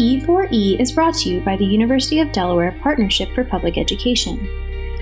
E4E 0.00 0.80
is 0.80 0.92
brought 0.92 1.12
to 1.16 1.28
you 1.28 1.42
by 1.42 1.56
the 1.56 1.64
University 1.66 2.20
of 2.20 2.32
Delaware 2.32 2.74
Partnership 2.80 3.34
for 3.34 3.44
Public 3.44 3.76
Education. 3.76 4.38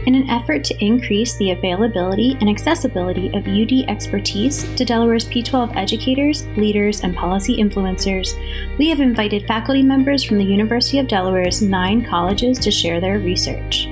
In 0.09 0.17
an 0.17 0.29
effort 0.29 0.65
to 0.65 0.85
increase 0.85 1.37
the 1.37 1.53
availability 1.53 2.37
and 2.41 2.51
accessibility 2.51 3.29
of 3.29 3.47
UD 3.47 3.89
expertise 3.89 4.65
to 4.75 4.85
Delaware's 4.85 5.27
P12 5.27 5.77
educators, 5.77 6.49
leaders, 6.57 7.03
and 7.03 7.15
policy 7.15 7.59
influencers, 7.59 8.35
we 8.77 8.89
have 8.89 8.99
invited 8.99 9.47
faculty 9.47 9.85
members 9.85 10.25
from 10.25 10.37
the 10.37 10.45
University 10.45 10.99
of 10.99 11.07
Delaware's 11.07 11.63
nine 11.63 12.05
colleges 12.05 12.59
to 12.59 12.73
share 12.73 13.01
their 13.01 13.21
research. 13.21 13.87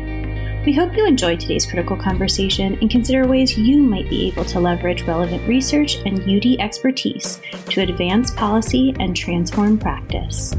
We 0.66 0.74
hope 0.74 0.96
you 0.96 1.06
enjoyed 1.06 1.38
today's 1.38 1.66
critical 1.66 1.96
conversation 1.96 2.76
and 2.80 2.90
consider 2.90 3.28
ways 3.28 3.56
you 3.56 3.80
might 3.80 4.10
be 4.10 4.26
able 4.26 4.44
to 4.46 4.58
leverage 4.58 5.02
relevant 5.02 5.46
research 5.46 5.98
and 6.04 6.18
UD 6.28 6.58
expertise 6.58 7.40
to 7.68 7.82
advance 7.82 8.32
policy 8.32 8.92
and 8.98 9.16
transform 9.16 9.78
practice. 9.78 10.52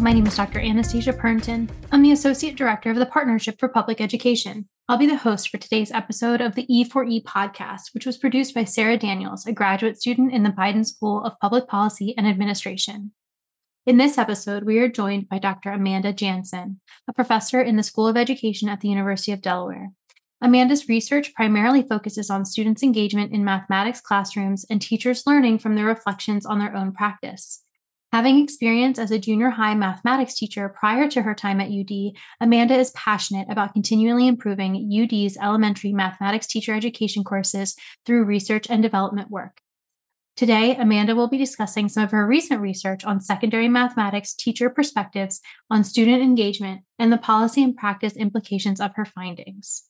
My 0.00 0.12
name 0.12 0.26
is 0.28 0.36
Dr. 0.36 0.60
Anastasia 0.60 1.12
Pernton. 1.12 1.68
I'm 1.90 2.02
the 2.02 2.12
Associate 2.12 2.54
Director 2.54 2.90
of 2.90 2.98
the 2.98 3.06
Partnership 3.06 3.58
for 3.58 3.68
Public 3.68 4.00
Education. 4.00 4.68
I'll 4.88 4.96
be 4.96 5.08
the 5.08 5.16
host 5.16 5.48
for 5.48 5.58
today's 5.58 5.90
episode 5.90 6.40
of 6.40 6.54
the 6.54 6.66
E4E 6.66 7.24
podcast, 7.24 7.92
which 7.94 8.06
was 8.06 8.16
produced 8.16 8.54
by 8.54 8.62
Sarah 8.62 8.96
Daniels, 8.96 9.44
a 9.44 9.52
graduate 9.52 10.00
student 10.00 10.32
in 10.32 10.44
the 10.44 10.50
Biden 10.50 10.86
School 10.86 11.24
of 11.24 11.38
Public 11.40 11.66
Policy 11.66 12.14
and 12.16 12.28
Administration. 12.28 13.12
In 13.86 13.96
this 13.96 14.18
episode, 14.18 14.62
we 14.62 14.78
are 14.78 14.88
joined 14.88 15.28
by 15.28 15.40
Dr. 15.40 15.72
Amanda 15.72 16.12
Jansen, 16.12 16.80
a 17.08 17.12
professor 17.12 17.60
in 17.60 17.74
the 17.74 17.82
School 17.82 18.06
of 18.06 18.16
Education 18.16 18.68
at 18.68 18.80
the 18.80 18.88
University 18.88 19.32
of 19.32 19.42
Delaware. 19.42 19.88
Amanda's 20.40 20.88
research 20.88 21.34
primarily 21.34 21.82
focuses 21.82 22.30
on 22.30 22.44
students' 22.44 22.84
engagement 22.84 23.32
in 23.32 23.44
mathematics 23.44 24.00
classrooms 24.00 24.64
and 24.70 24.80
teachers 24.80 25.24
learning 25.26 25.58
from 25.58 25.74
their 25.74 25.86
reflections 25.86 26.46
on 26.46 26.60
their 26.60 26.76
own 26.76 26.92
practice. 26.92 27.64
Having 28.12 28.42
experience 28.42 28.98
as 28.98 29.10
a 29.10 29.18
junior 29.18 29.50
high 29.50 29.74
mathematics 29.74 30.34
teacher 30.34 30.70
prior 30.70 31.10
to 31.10 31.20
her 31.20 31.34
time 31.34 31.60
at 31.60 31.70
UD, 31.70 32.14
Amanda 32.40 32.74
is 32.74 32.90
passionate 32.92 33.46
about 33.50 33.74
continually 33.74 34.26
improving 34.26 34.90
UD's 34.90 35.36
elementary 35.36 35.92
mathematics 35.92 36.46
teacher 36.46 36.72
education 36.72 37.22
courses 37.22 37.76
through 38.06 38.24
research 38.24 38.66
and 38.70 38.82
development 38.82 39.30
work. 39.30 39.60
Today, 40.36 40.74
Amanda 40.76 41.14
will 41.14 41.28
be 41.28 41.36
discussing 41.36 41.88
some 41.88 42.04
of 42.04 42.12
her 42.12 42.26
recent 42.26 42.62
research 42.62 43.04
on 43.04 43.20
secondary 43.20 43.68
mathematics 43.68 44.32
teacher 44.32 44.70
perspectives 44.70 45.40
on 45.68 45.84
student 45.84 46.22
engagement 46.22 46.82
and 46.98 47.12
the 47.12 47.18
policy 47.18 47.62
and 47.62 47.76
practice 47.76 48.16
implications 48.16 48.80
of 48.80 48.94
her 48.94 49.04
findings. 49.04 49.82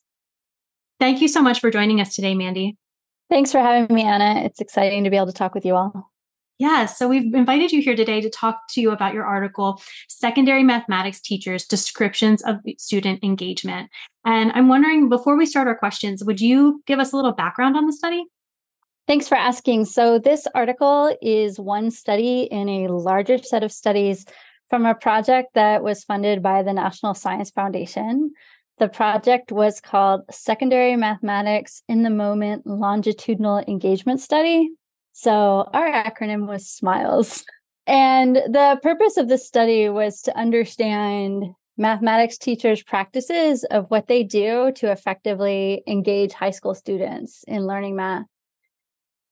Thank 0.98 1.20
you 1.20 1.28
so 1.28 1.40
much 1.40 1.60
for 1.60 1.70
joining 1.70 2.00
us 2.00 2.16
today, 2.16 2.34
Mandy. 2.34 2.76
Thanks 3.30 3.52
for 3.52 3.58
having 3.58 3.94
me, 3.94 4.02
Anna. 4.02 4.40
It's 4.40 4.60
exciting 4.60 5.04
to 5.04 5.10
be 5.10 5.16
able 5.16 5.26
to 5.26 5.32
talk 5.32 5.54
with 5.54 5.64
you 5.64 5.76
all. 5.76 6.10
Yes. 6.58 6.98
So 6.98 7.06
we've 7.06 7.32
invited 7.34 7.70
you 7.70 7.80
here 7.80 7.94
today 7.94 8.20
to 8.20 8.28
talk 8.28 8.62
to 8.70 8.80
you 8.80 8.90
about 8.90 9.14
your 9.14 9.24
article, 9.24 9.80
Secondary 10.08 10.64
Mathematics 10.64 11.20
Teachers 11.20 11.64
Descriptions 11.64 12.42
of 12.42 12.56
Student 12.78 13.22
Engagement. 13.22 13.90
And 14.24 14.50
I'm 14.52 14.68
wondering, 14.68 15.08
before 15.08 15.36
we 15.36 15.46
start 15.46 15.68
our 15.68 15.76
questions, 15.76 16.24
would 16.24 16.40
you 16.40 16.82
give 16.84 16.98
us 16.98 17.12
a 17.12 17.16
little 17.16 17.32
background 17.32 17.76
on 17.76 17.86
the 17.86 17.92
study? 17.92 18.26
Thanks 19.06 19.28
for 19.28 19.36
asking. 19.36 19.86
So, 19.86 20.18
this 20.18 20.46
article 20.54 21.16
is 21.22 21.58
one 21.58 21.90
study 21.90 22.42
in 22.42 22.68
a 22.68 22.88
larger 22.88 23.38
set 23.38 23.62
of 23.62 23.72
studies 23.72 24.26
from 24.68 24.84
a 24.84 24.94
project 24.94 25.54
that 25.54 25.82
was 25.82 26.04
funded 26.04 26.42
by 26.42 26.62
the 26.62 26.74
National 26.74 27.14
Science 27.14 27.50
Foundation. 27.50 28.32
The 28.78 28.88
project 28.88 29.50
was 29.50 29.80
called 29.80 30.22
Secondary 30.30 30.94
Mathematics 30.96 31.82
in 31.88 32.02
the 32.02 32.10
Moment 32.10 32.66
Longitudinal 32.66 33.58
Engagement 33.66 34.20
Study, 34.20 34.70
so 35.18 35.68
our 35.72 35.90
acronym 35.90 36.46
was 36.46 36.68
SMILES. 36.68 37.44
And 37.88 38.36
the 38.36 38.78
purpose 38.84 39.16
of 39.16 39.26
this 39.26 39.44
study 39.44 39.88
was 39.88 40.22
to 40.22 40.38
understand 40.38 41.42
mathematics 41.76 42.38
teachers' 42.38 42.84
practices 42.84 43.64
of 43.64 43.86
what 43.88 44.06
they 44.06 44.22
do 44.22 44.70
to 44.76 44.92
effectively 44.92 45.82
engage 45.88 46.32
high 46.32 46.52
school 46.52 46.72
students 46.72 47.42
in 47.48 47.66
learning 47.66 47.96
math. 47.96 48.26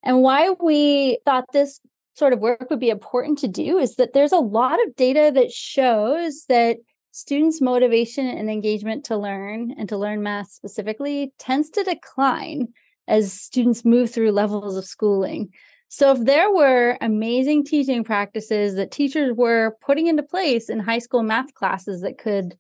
And 0.02 0.22
why 0.22 0.56
we 0.60 1.20
thought 1.24 1.44
this 1.52 1.78
sort 2.14 2.32
of 2.32 2.40
work 2.40 2.68
would 2.68 2.80
be 2.80 2.90
important 2.90 3.38
to 3.38 3.48
do 3.48 3.78
is 3.78 3.94
that 3.94 4.12
there's 4.12 4.32
a 4.32 4.38
lot 4.38 4.84
of 4.84 4.96
data 4.96 5.30
that 5.36 5.52
shows 5.52 6.46
that 6.48 6.78
students' 7.12 7.60
motivation 7.60 8.26
and 8.26 8.50
engagement 8.50 9.04
to 9.04 9.16
learn 9.16 9.72
and 9.78 9.88
to 9.90 9.96
learn 9.96 10.20
math 10.20 10.50
specifically 10.50 11.32
tends 11.38 11.70
to 11.70 11.84
decline 11.84 12.72
as 13.06 13.32
students 13.32 13.84
move 13.84 14.10
through 14.10 14.32
levels 14.32 14.76
of 14.76 14.84
schooling. 14.84 15.52
So, 15.88 16.12
if 16.12 16.24
there 16.24 16.52
were 16.52 16.98
amazing 17.00 17.64
teaching 17.64 18.02
practices 18.02 18.74
that 18.74 18.90
teachers 18.90 19.32
were 19.36 19.76
putting 19.80 20.08
into 20.08 20.22
place 20.22 20.68
in 20.68 20.80
high 20.80 20.98
school 20.98 21.22
math 21.22 21.54
classes 21.54 22.00
that 22.00 22.18
could 22.18 22.56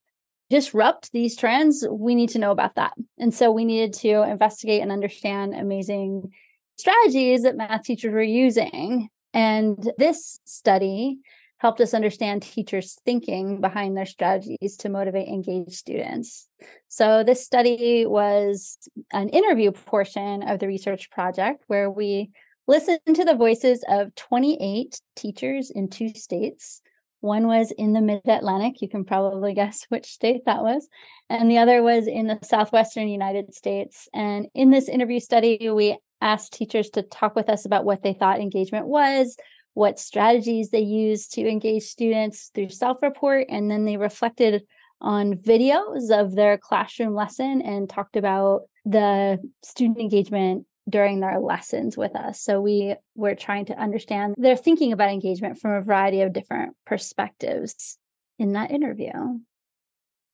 disrupt 0.48 1.10
these 1.12 1.36
trends, 1.36 1.84
we 1.90 2.14
need 2.14 2.28
to 2.30 2.38
know 2.38 2.52
about 2.52 2.76
that. 2.76 2.92
And 3.18 3.34
so, 3.34 3.50
we 3.50 3.64
needed 3.64 3.92
to 3.94 4.22
investigate 4.22 4.80
and 4.80 4.92
understand 4.92 5.54
amazing 5.54 6.32
strategies 6.76 7.42
that 7.42 7.56
math 7.56 7.82
teachers 7.82 8.12
were 8.12 8.22
using. 8.22 9.08
And 9.34 9.90
this 9.98 10.40
study 10.44 11.18
helped 11.58 11.80
us 11.80 11.94
understand 11.94 12.42
teachers' 12.42 12.98
thinking 13.04 13.60
behind 13.60 13.96
their 13.96 14.06
strategies 14.06 14.76
to 14.76 14.88
motivate 14.88 15.26
engaged 15.26 15.72
students. 15.72 16.48
So, 16.88 17.24
this 17.24 17.44
study 17.44 18.06
was 18.06 18.78
an 19.12 19.30
interview 19.30 19.72
portion 19.72 20.44
of 20.44 20.60
the 20.60 20.68
research 20.68 21.10
project 21.10 21.64
where 21.66 21.90
we 21.90 22.30
Listen 22.68 22.98
to 23.14 23.24
the 23.24 23.36
voices 23.36 23.84
of 23.88 24.14
28 24.16 25.00
teachers 25.14 25.70
in 25.70 25.88
two 25.88 26.08
states. 26.08 26.82
One 27.20 27.46
was 27.46 27.70
in 27.70 27.92
the 27.92 28.00
mid 28.00 28.22
Atlantic. 28.26 28.82
You 28.82 28.88
can 28.88 29.04
probably 29.04 29.54
guess 29.54 29.86
which 29.88 30.06
state 30.06 30.44
that 30.46 30.62
was. 30.62 30.88
And 31.30 31.50
the 31.50 31.58
other 31.58 31.82
was 31.82 32.08
in 32.08 32.26
the 32.26 32.38
southwestern 32.42 33.08
United 33.08 33.54
States. 33.54 34.08
And 34.12 34.46
in 34.54 34.70
this 34.70 34.88
interview 34.88 35.20
study, 35.20 35.70
we 35.70 35.98
asked 36.20 36.54
teachers 36.54 36.90
to 36.90 37.02
talk 37.02 37.36
with 37.36 37.48
us 37.48 37.66
about 37.66 37.84
what 37.84 38.02
they 38.02 38.14
thought 38.14 38.40
engagement 38.40 38.86
was, 38.86 39.36
what 39.74 40.00
strategies 40.00 40.70
they 40.70 40.80
used 40.80 41.34
to 41.34 41.48
engage 41.48 41.84
students 41.84 42.50
through 42.52 42.70
self 42.70 43.00
report. 43.00 43.46
And 43.48 43.70
then 43.70 43.84
they 43.84 43.96
reflected 43.96 44.64
on 45.00 45.34
videos 45.34 46.10
of 46.10 46.34
their 46.34 46.58
classroom 46.58 47.14
lesson 47.14 47.62
and 47.62 47.88
talked 47.88 48.16
about 48.16 48.62
the 48.84 49.38
student 49.62 50.00
engagement 50.00 50.66
during 50.88 51.20
their 51.20 51.40
lessons 51.40 51.96
with 51.96 52.14
us. 52.14 52.40
So 52.40 52.60
we 52.60 52.94
were 53.14 53.34
trying 53.34 53.66
to 53.66 53.78
understand 53.78 54.34
their 54.38 54.56
thinking 54.56 54.92
about 54.92 55.10
engagement 55.10 55.58
from 55.58 55.72
a 55.72 55.82
variety 55.82 56.22
of 56.22 56.32
different 56.32 56.76
perspectives 56.86 57.98
in 58.38 58.52
that 58.52 58.70
interview. 58.70 59.12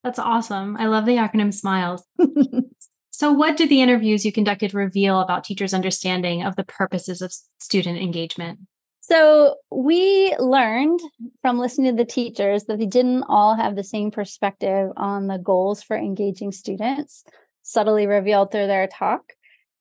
That's 0.05 0.19
awesome. 0.19 0.77
I 0.77 0.87
love 0.87 1.07
the 1.07 1.17
acronym 1.17 1.55
SMILES. 1.55 2.03
so, 3.13 3.33
what 3.33 3.57
did 3.57 3.69
the 3.69 3.83
interviews 3.83 4.25
you 4.25 4.33
conducted 4.33 4.75
reveal 4.75 5.21
about 5.21 5.45
teachers' 5.45 5.73
understanding 5.73 6.43
of 6.43 6.57
the 6.57 6.65
purposes 6.65 7.23
of 7.23 7.33
student 7.61 7.99
engagement? 7.99 8.59
So, 9.01 9.57
we 9.71 10.35
learned 10.39 10.99
from 11.41 11.61
listening 11.61 11.97
to 11.97 12.03
the 12.03 12.11
teachers 12.11 12.65
that 12.65 12.81
they 12.81 12.87
didn't 12.87 13.23
all 13.29 13.55
have 13.55 13.77
the 13.77 13.85
same 13.85 14.11
perspective 14.11 14.91
on 14.97 15.29
the 15.29 15.39
goals 15.39 15.85
for 15.85 15.97
engaging 15.97 16.51
students, 16.51 17.23
subtly 17.63 18.09
revealed 18.09 18.51
through 18.51 18.67
their 18.67 18.89
talk 18.89 19.23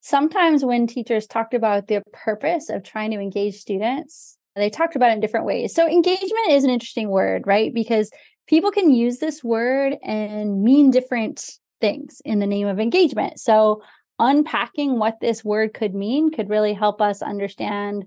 sometimes 0.01 0.65
when 0.65 0.87
teachers 0.87 1.27
talked 1.27 1.53
about 1.53 1.87
the 1.87 2.03
purpose 2.11 2.69
of 2.69 2.83
trying 2.83 3.11
to 3.11 3.19
engage 3.19 3.55
students, 3.55 4.37
they 4.55 4.69
talked 4.69 4.95
about 4.95 5.11
it 5.11 5.13
in 5.13 5.19
different 5.21 5.45
ways. 5.45 5.73
So, 5.73 5.87
engagement 5.87 6.49
is 6.49 6.63
an 6.63 6.69
interesting 6.69 7.09
word, 7.09 7.43
right? 7.45 7.73
Because 7.73 8.11
people 8.47 8.71
can 8.71 8.91
use 8.91 9.19
this 9.19 9.43
word 9.43 9.95
and 10.03 10.63
mean 10.63 10.91
different 10.91 11.49
things 11.79 12.21
in 12.25 12.39
the 12.39 12.47
name 12.47 12.67
of 12.67 12.79
engagement. 12.79 13.39
So, 13.39 13.81
unpacking 14.19 14.99
what 14.99 15.19
this 15.21 15.43
word 15.43 15.73
could 15.73 15.95
mean 15.95 16.31
could 16.31 16.49
really 16.49 16.73
help 16.73 17.01
us 17.01 17.21
understand 17.21 18.05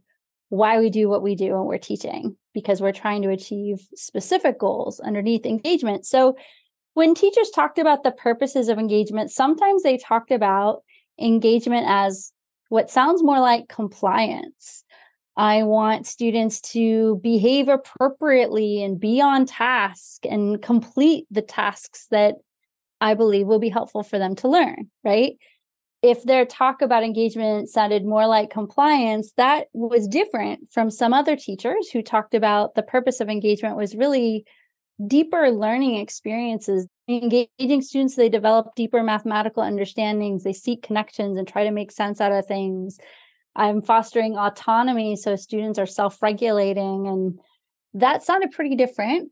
why 0.51 0.79
we 0.79 0.91
do 0.91 1.09
what 1.09 1.23
we 1.23 1.35
do 1.35 1.55
when 1.55 1.65
we're 1.65 1.79
teaching, 1.79 2.37
because 2.53 2.81
we're 2.81 2.93
trying 2.93 3.23
to 3.23 3.31
achieve 3.31 3.89
specific 3.97 4.59
goals 4.59 5.01
underneath 5.01 5.47
engagement. 5.47 6.05
So, 6.05 6.37
when 6.93 7.15
teachers 7.15 7.51
talked 7.51 7.79
about 7.79 8.03
the 8.05 8.13
purposes 8.13 8.69
of 8.69 8.79
engagement, 8.79 9.31
sometimes 9.31 9.83
they 9.83 9.97
talked 9.97 10.31
about 10.31 10.83
engagement 11.21 11.87
as 11.89 12.33
what 12.69 12.91
sounds 12.91 13.23
more 13.23 13.41
like 13.41 13.69
compliance. 13.69 14.85
I 15.37 15.65
want 15.65 16.07
students 16.07 16.61
to 16.73 17.21
behave 17.23 17.69
appropriately 17.69 18.83
and 18.83 19.01
be 19.01 19.21
on 19.21 19.47
task 19.47 20.25
and 20.25 20.63
complete 20.63 21.27
the 21.31 21.43
tasks 21.43 22.07
that 22.11 22.37
I 23.01 23.15
believe 23.15 23.47
will 23.47 23.59
be 23.59 23.69
helpful 23.69 24.03
for 24.03 24.19
them 24.19 24.37
to 24.37 24.49
learn, 24.49 24.91
right? 25.03 25.33
If 26.03 26.23
their 26.23 26.45
talk 26.45 26.83
about 26.83 27.03
engagement 27.03 27.69
sounded 27.69 28.05
more 28.05 28.27
like 28.27 28.51
compliance, 28.51 29.33
that 29.37 29.67
was 29.73 30.07
different 30.07 30.69
from 30.71 30.91
some 30.91 31.13
other 31.13 31.35
teachers 31.35 31.91
who 31.91 32.03
talked 32.03 32.35
about 32.35 32.75
the 32.75 32.83
purpose 32.83 33.21
of 33.21 33.29
engagement 33.29 33.77
was 33.77 33.97
really 33.97 34.45
deeper 35.07 35.51
learning 35.51 35.97
experiences 35.97 36.87
engaging 37.09 37.83
students 37.83 38.15
they 38.15 38.29
develop 38.29 38.75
deeper 38.77 39.03
mathematical 39.03 39.63
understandings 39.63 40.45
they 40.45 40.53
seek 40.53 40.83
connections 40.83 41.37
and 41.37 41.49
try 41.49 41.65
to 41.65 41.71
make 41.71 41.91
sense 41.91 42.21
out 42.21 42.33
of 42.33 42.47
things 42.47 42.99
I'm 43.57 43.83
fostering 43.83 44.37
autonomy 44.37 45.17
so 45.17 45.37
students 45.37 45.79
are 45.79 45.87
self 45.87 46.23
regulating. 46.23 47.07
And 47.07 47.39
that 47.95 48.23
sounded 48.23 48.51
pretty 48.51 48.75
different. 48.75 49.31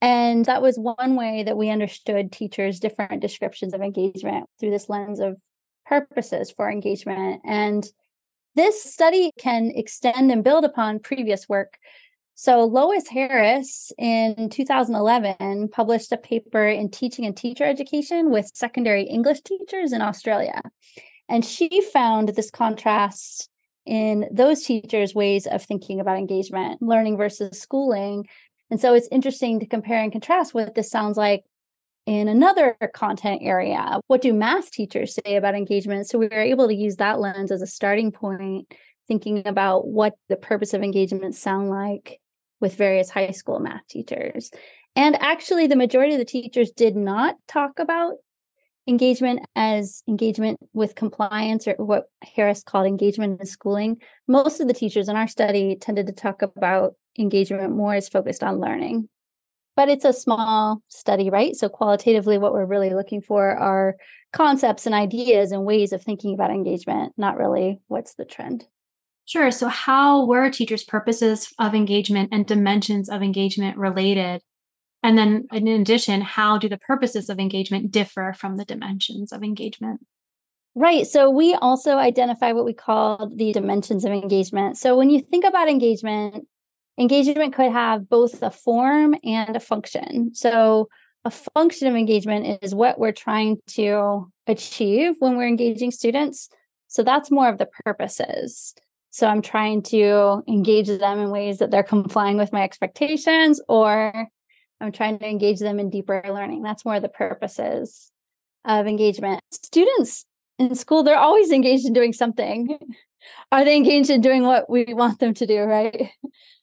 And 0.00 0.44
that 0.44 0.62
was 0.62 0.78
one 0.78 1.16
way 1.16 1.42
that 1.44 1.56
we 1.56 1.70
understood 1.70 2.30
teachers' 2.30 2.78
different 2.78 3.20
descriptions 3.20 3.74
of 3.74 3.80
engagement 3.80 4.46
through 4.60 4.70
this 4.70 4.88
lens 4.88 5.18
of 5.18 5.40
purposes 5.86 6.50
for 6.50 6.70
engagement. 6.70 7.40
And 7.44 7.84
this 8.54 8.82
study 8.84 9.32
can 9.38 9.72
extend 9.74 10.30
and 10.30 10.44
build 10.44 10.64
upon 10.64 11.00
previous 11.00 11.48
work. 11.48 11.78
So, 12.40 12.62
Lois 12.62 13.08
Harris 13.08 13.90
in 13.98 14.48
2011 14.48 15.70
published 15.70 16.12
a 16.12 16.16
paper 16.16 16.68
in 16.68 16.88
teaching 16.88 17.26
and 17.26 17.36
teacher 17.36 17.64
education 17.64 18.30
with 18.30 18.52
secondary 18.54 19.02
English 19.02 19.40
teachers 19.40 19.92
in 19.92 20.02
Australia. 20.02 20.62
And 21.28 21.44
she 21.44 21.80
found 21.92 22.28
this 22.28 22.52
contrast 22.52 23.50
in 23.84 24.28
those 24.30 24.62
teachers' 24.62 25.16
ways 25.16 25.48
of 25.48 25.64
thinking 25.64 25.98
about 25.98 26.16
engagement, 26.16 26.80
learning 26.80 27.16
versus 27.16 27.60
schooling. 27.60 28.28
And 28.70 28.80
so 28.80 28.94
it's 28.94 29.08
interesting 29.10 29.58
to 29.58 29.66
compare 29.66 30.00
and 30.00 30.12
contrast 30.12 30.54
what 30.54 30.76
this 30.76 30.92
sounds 30.92 31.16
like 31.16 31.42
in 32.06 32.28
another 32.28 32.76
content 32.94 33.40
area. 33.42 33.98
What 34.06 34.22
do 34.22 34.32
math 34.32 34.70
teachers 34.70 35.16
say 35.16 35.34
about 35.34 35.56
engagement? 35.56 36.06
So 36.06 36.20
we 36.20 36.28
were 36.28 36.38
able 36.38 36.68
to 36.68 36.74
use 36.74 36.98
that 36.98 37.18
lens 37.18 37.50
as 37.50 37.62
a 37.62 37.66
starting 37.66 38.12
point, 38.12 38.72
thinking 39.08 39.42
about 39.44 39.88
what 39.88 40.14
the 40.28 40.36
purpose 40.36 40.72
of 40.72 40.84
engagement 40.84 41.34
sound 41.34 41.70
like 41.70 42.20
with 42.60 42.76
various 42.76 43.10
high 43.10 43.30
school 43.30 43.58
math 43.60 43.86
teachers. 43.88 44.50
And 44.96 45.16
actually, 45.20 45.66
the 45.66 45.76
majority 45.76 46.14
of 46.14 46.18
the 46.18 46.24
teachers 46.24 46.70
did 46.70 46.96
not 46.96 47.36
talk 47.46 47.78
about 47.78 48.14
engagement 48.88 49.40
as 49.54 50.02
engagement 50.08 50.58
with 50.72 50.94
compliance 50.94 51.68
or 51.68 51.74
what 51.74 52.06
Harris 52.22 52.62
called 52.62 52.86
engagement 52.86 53.40
in 53.40 53.46
schooling. 53.46 53.98
Most 54.26 54.60
of 54.60 54.66
the 54.66 54.74
teachers 54.74 55.08
in 55.08 55.16
our 55.16 55.28
study 55.28 55.76
tended 55.76 56.06
to 56.06 56.12
talk 56.12 56.42
about 56.42 56.94
engagement 57.18 57.76
more 57.76 57.94
as 57.94 58.08
focused 58.08 58.42
on 58.42 58.60
learning. 58.60 59.08
But 59.76 59.88
it's 59.88 60.04
a 60.04 60.12
small 60.12 60.82
study, 60.88 61.30
right? 61.30 61.54
So, 61.54 61.68
qualitatively, 61.68 62.38
what 62.38 62.52
we're 62.52 62.66
really 62.66 62.90
looking 62.90 63.22
for 63.22 63.56
are 63.56 63.94
concepts 64.32 64.86
and 64.86 64.94
ideas 64.94 65.52
and 65.52 65.64
ways 65.64 65.92
of 65.92 66.02
thinking 66.02 66.34
about 66.34 66.50
engagement, 66.50 67.12
not 67.16 67.36
really 67.36 67.80
what's 67.86 68.14
the 68.14 68.24
trend. 68.24 68.66
Sure. 69.28 69.50
So, 69.50 69.68
how 69.68 70.24
were 70.24 70.48
teachers' 70.48 70.84
purposes 70.84 71.52
of 71.58 71.74
engagement 71.74 72.30
and 72.32 72.46
dimensions 72.46 73.10
of 73.10 73.22
engagement 73.22 73.76
related 73.76 74.40
and 75.02 75.16
then, 75.16 75.46
in 75.52 75.68
addition, 75.68 76.22
how 76.22 76.58
do 76.58 76.68
the 76.68 76.78
purposes 76.78 77.28
of 77.28 77.38
engagement 77.38 77.90
differ 77.90 78.34
from 78.36 78.56
the 78.56 78.64
dimensions 78.64 79.32
of 79.32 79.44
engagement? 79.44 80.00
Right. 80.74 81.06
So, 81.06 81.30
we 81.30 81.54
also 81.54 81.98
identify 81.98 82.52
what 82.52 82.64
we 82.64 82.72
call 82.72 83.30
the 83.34 83.52
dimensions 83.52 84.04
of 84.04 84.12
engagement. 84.12 84.78
So, 84.78 84.96
when 84.96 85.10
you 85.10 85.20
think 85.20 85.44
about 85.44 85.68
engagement, 85.68 86.48
engagement 86.98 87.54
could 87.54 87.70
have 87.70 88.08
both 88.08 88.42
a 88.42 88.50
form 88.50 89.14
and 89.22 89.54
a 89.54 89.60
function. 89.60 90.34
So, 90.34 90.88
a 91.24 91.30
function 91.30 91.86
of 91.86 91.94
engagement 91.94 92.62
is 92.62 92.74
what 92.74 92.98
we're 92.98 93.12
trying 93.12 93.58
to 93.68 94.32
achieve 94.46 95.16
when 95.18 95.36
we're 95.36 95.48
engaging 95.48 95.90
students. 95.90 96.48
So, 96.86 97.02
that's 97.02 97.30
more 97.30 97.48
of 97.48 97.58
the 97.58 97.68
purposes. 97.84 98.74
So, 99.10 99.26
I'm 99.26 99.42
trying 99.42 99.82
to 99.84 100.42
engage 100.48 100.88
them 100.88 101.18
in 101.18 101.30
ways 101.30 101.58
that 101.58 101.70
they're 101.70 101.82
complying 101.82 102.36
with 102.36 102.52
my 102.52 102.62
expectations 102.62 103.60
or 103.68 104.28
I'm 104.80 104.92
trying 104.92 105.18
to 105.18 105.28
engage 105.28 105.58
them 105.58 105.80
in 105.80 105.90
deeper 105.90 106.22
learning. 106.24 106.62
That's 106.62 106.84
more 106.84 107.00
the 107.00 107.08
purposes 107.08 108.12
of 108.64 108.86
engagement. 108.86 109.40
Students 109.50 110.24
in 110.58 110.74
school, 110.74 111.02
they're 111.02 111.18
always 111.18 111.50
engaged 111.50 111.86
in 111.86 111.92
doing 111.92 112.12
something. 112.12 112.78
Are 113.52 113.64
they 113.64 113.76
engaged 113.76 114.10
in 114.10 114.20
doing 114.20 114.44
what 114.44 114.70
we 114.70 114.84
want 114.88 115.18
them 115.18 115.34
to 115.34 115.46
do, 115.46 115.62
right? 115.62 116.10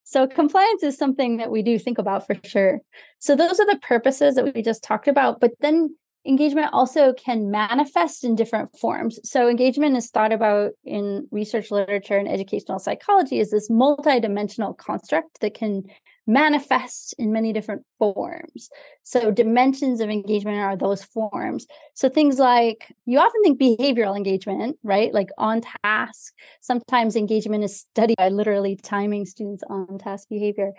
So, 0.07 0.27
compliance 0.27 0.83
is 0.83 0.99
something 0.99 1.37
that 1.37 1.49
we 1.49 1.63
do 1.63 1.79
think 1.79 1.97
about 1.97 2.27
for 2.27 2.35
sure. 2.43 2.79
So, 3.17 3.35
those 3.35 3.59
are 3.59 3.65
the 3.65 3.79
purposes 3.79 4.35
that 4.35 4.53
we 4.53 4.61
just 4.61 4.83
talked 4.83 5.07
about. 5.07 5.39
But 5.39 5.53
then 5.61 5.95
engagement 6.25 6.69
also 6.73 7.13
can 7.13 7.51
manifest 7.51 8.23
in 8.23 8.35
different 8.35 8.77
forms. 8.77 9.19
So, 9.23 9.47
engagement 9.47 9.95
is 9.97 10.09
thought 10.09 10.31
about 10.31 10.71
in 10.83 11.27
research 11.31 11.71
literature 11.71 12.17
and 12.17 12.27
educational 12.27 12.79
psychology 12.79 13.39
as 13.39 13.51
this 13.51 13.69
multidimensional 13.69 14.77
construct 14.77 15.41
that 15.41 15.53
can 15.53 15.83
manifest 16.27 17.13
in 17.19 17.31
many 17.31 17.53
different 17.53 17.83
forms. 17.99 18.69
So, 19.03 19.31
dimensions 19.31 20.01
of 20.01 20.09
engagement 20.09 20.57
are 20.57 20.75
those 20.75 21.03
forms. 21.03 21.67
So, 21.93 22.09
things 22.09 22.39
like 22.39 22.91
you 23.05 23.19
often 23.19 23.43
think 23.43 23.59
behavioral 23.59 24.17
engagement, 24.17 24.77
right? 24.83 25.13
Like 25.13 25.29
on 25.37 25.61
task. 25.83 26.33
Sometimes 26.61 27.15
engagement 27.15 27.63
is 27.63 27.79
studied 27.79 28.17
by 28.17 28.29
literally 28.29 28.75
timing 28.75 29.25
students 29.25 29.63
on 29.69 29.99
task 29.99 30.29
behavior. 30.29 30.71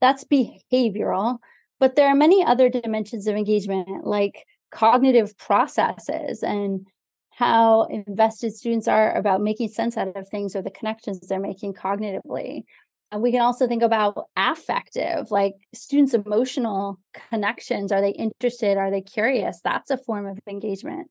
That's 0.00 0.24
behavioral. 0.24 1.38
But 1.80 1.96
there 1.96 2.08
are 2.08 2.14
many 2.14 2.42
other 2.44 2.68
dimensions 2.68 3.26
of 3.26 3.36
engagement, 3.36 4.06
like 4.06 4.46
cognitive 4.74 5.38
processes 5.38 6.42
and 6.42 6.86
how 7.30 7.84
invested 7.84 8.54
students 8.54 8.86
are 8.88 9.16
about 9.16 9.40
making 9.40 9.68
sense 9.68 9.96
out 9.96 10.16
of 10.16 10.28
things 10.28 10.54
or 10.54 10.62
the 10.62 10.70
connections 10.70 11.20
they're 11.20 11.40
making 11.40 11.72
cognitively 11.74 12.64
And 13.10 13.22
we 13.22 13.30
can 13.30 13.42
also 13.42 13.68
think 13.68 13.82
about 13.84 14.28
affective, 14.36 15.30
like 15.30 15.54
students' 15.72 16.14
emotional 16.14 16.98
connections. 17.30 17.92
Are 17.92 18.00
they 18.00 18.10
interested? 18.10 18.76
Are 18.76 18.90
they 18.90 19.02
curious? 19.02 19.60
That's 19.62 19.90
a 19.90 19.96
form 19.96 20.26
of 20.26 20.40
engagement. 20.48 21.08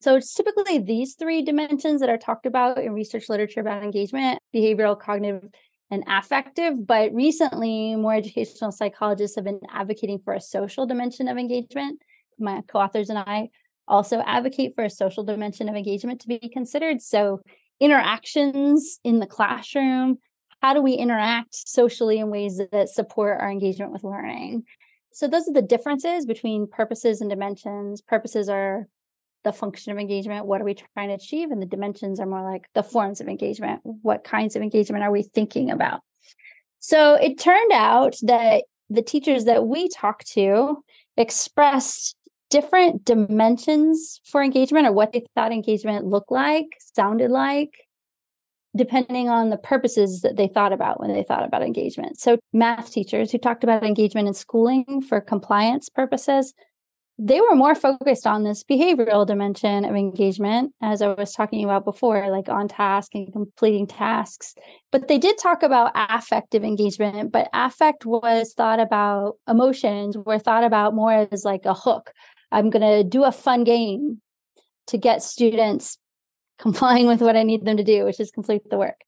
So 0.00 0.16
it's 0.16 0.34
typically 0.34 0.78
these 0.78 1.14
three 1.14 1.40
dimensions 1.42 2.00
that 2.00 2.10
are 2.10 2.18
talked 2.18 2.44
about 2.44 2.78
in 2.78 2.92
research 2.92 3.30
literature 3.30 3.60
about 3.60 3.82
engagement 3.82 4.38
behavioral, 4.54 5.00
cognitive, 5.00 5.48
and 5.90 6.04
affective. 6.06 6.86
But 6.86 7.14
recently, 7.14 7.96
more 7.96 8.14
educational 8.14 8.70
psychologists 8.70 9.36
have 9.36 9.46
been 9.46 9.60
advocating 9.70 10.18
for 10.18 10.34
a 10.34 10.40
social 10.40 10.84
dimension 10.84 11.26
of 11.26 11.38
engagement. 11.38 12.02
My 12.38 12.62
co 12.68 12.78
authors 12.78 13.10
and 13.10 13.18
I 13.18 13.48
also 13.88 14.20
advocate 14.20 14.74
for 14.74 14.84
a 14.84 14.90
social 14.90 15.24
dimension 15.24 15.68
of 15.68 15.76
engagement 15.76 16.20
to 16.20 16.28
be 16.28 16.38
considered. 16.52 17.00
So, 17.00 17.40
interactions 17.80 18.98
in 19.04 19.18
the 19.18 19.26
classroom, 19.26 20.18
how 20.62 20.74
do 20.74 20.82
we 20.82 20.94
interact 20.94 21.54
socially 21.54 22.18
in 22.18 22.30
ways 22.30 22.60
that 22.72 22.88
support 22.88 23.40
our 23.40 23.50
engagement 23.50 23.92
with 23.92 24.04
learning? 24.04 24.64
So, 25.12 25.28
those 25.28 25.48
are 25.48 25.52
the 25.52 25.62
differences 25.62 26.26
between 26.26 26.66
purposes 26.66 27.20
and 27.20 27.30
dimensions. 27.30 28.02
Purposes 28.02 28.48
are 28.48 28.88
the 29.44 29.52
function 29.52 29.92
of 29.92 29.98
engagement. 29.98 30.46
What 30.46 30.60
are 30.60 30.64
we 30.64 30.74
trying 30.74 31.08
to 31.08 31.14
achieve? 31.14 31.50
And 31.50 31.62
the 31.62 31.66
dimensions 31.66 32.18
are 32.18 32.26
more 32.26 32.42
like 32.42 32.66
the 32.74 32.82
forms 32.82 33.20
of 33.20 33.28
engagement. 33.28 33.80
What 33.84 34.24
kinds 34.24 34.56
of 34.56 34.62
engagement 34.62 35.04
are 35.04 35.12
we 35.12 35.22
thinking 35.22 35.70
about? 35.70 36.00
So, 36.80 37.14
it 37.14 37.38
turned 37.38 37.72
out 37.72 38.16
that 38.22 38.64
the 38.90 39.02
teachers 39.02 39.44
that 39.44 39.66
we 39.66 39.88
talked 39.88 40.28
to 40.32 40.82
expressed 41.16 42.16
different 42.50 43.04
dimensions 43.04 44.20
for 44.24 44.42
engagement 44.42 44.86
or 44.86 44.92
what 44.92 45.12
they 45.12 45.24
thought 45.34 45.52
engagement 45.52 46.06
looked 46.06 46.30
like, 46.30 46.66
sounded 46.78 47.30
like, 47.30 47.70
depending 48.76 49.28
on 49.28 49.50
the 49.50 49.56
purposes 49.56 50.20
that 50.20 50.36
they 50.36 50.48
thought 50.48 50.72
about 50.72 51.00
when 51.00 51.12
they 51.12 51.22
thought 51.22 51.44
about 51.44 51.62
engagement. 51.62 52.18
So, 52.18 52.38
math 52.52 52.92
teachers 52.92 53.32
who 53.32 53.38
talked 53.38 53.64
about 53.64 53.82
engagement 53.84 54.28
in 54.28 54.34
schooling 54.34 55.02
for 55.08 55.20
compliance 55.20 55.88
purposes, 55.88 56.54
they 57.18 57.40
were 57.40 57.54
more 57.54 57.74
focused 57.74 58.26
on 58.26 58.44
this 58.44 58.62
behavioral 58.62 59.26
dimension 59.26 59.86
of 59.86 59.96
engagement, 59.96 60.74
as 60.82 61.00
I 61.00 61.14
was 61.14 61.32
talking 61.32 61.64
about 61.64 61.86
before, 61.86 62.30
like 62.30 62.50
on 62.50 62.68
task 62.68 63.14
and 63.14 63.32
completing 63.32 63.86
tasks. 63.86 64.54
But 64.92 65.08
they 65.08 65.16
did 65.16 65.38
talk 65.38 65.62
about 65.62 65.92
affective 65.94 66.62
engagement, 66.62 67.32
but 67.32 67.48
affect 67.54 68.04
was 68.04 68.52
thought 68.52 68.80
about 68.80 69.36
emotions, 69.48 70.18
were 70.18 70.38
thought 70.38 70.64
about 70.64 70.94
more 70.94 71.26
as 71.32 71.44
like 71.44 71.64
a 71.64 71.72
hook. 71.72 72.12
I'm 72.52 72.70
going 72.70 72.82
to 72.82 73.08
do 73.08 73.24
a 73.24 73.32
fun 73.32 73.64
game 73.64 74.20
to 74.88 74.98
get 74.98 75.22
students 75.22 75.98
complying 76.58 77.06
with 77.06 77.20
what 77.20 77.36
I 77.36 77.42
need 77.42 77.64
them 77.64 77.76
to 77.76 77.84
do, 77.84 78.04
which 78.04 78.20
is 78.20 78.30
complete 78.30 78.62
the 78.70 78.78
work. 78.78 79.00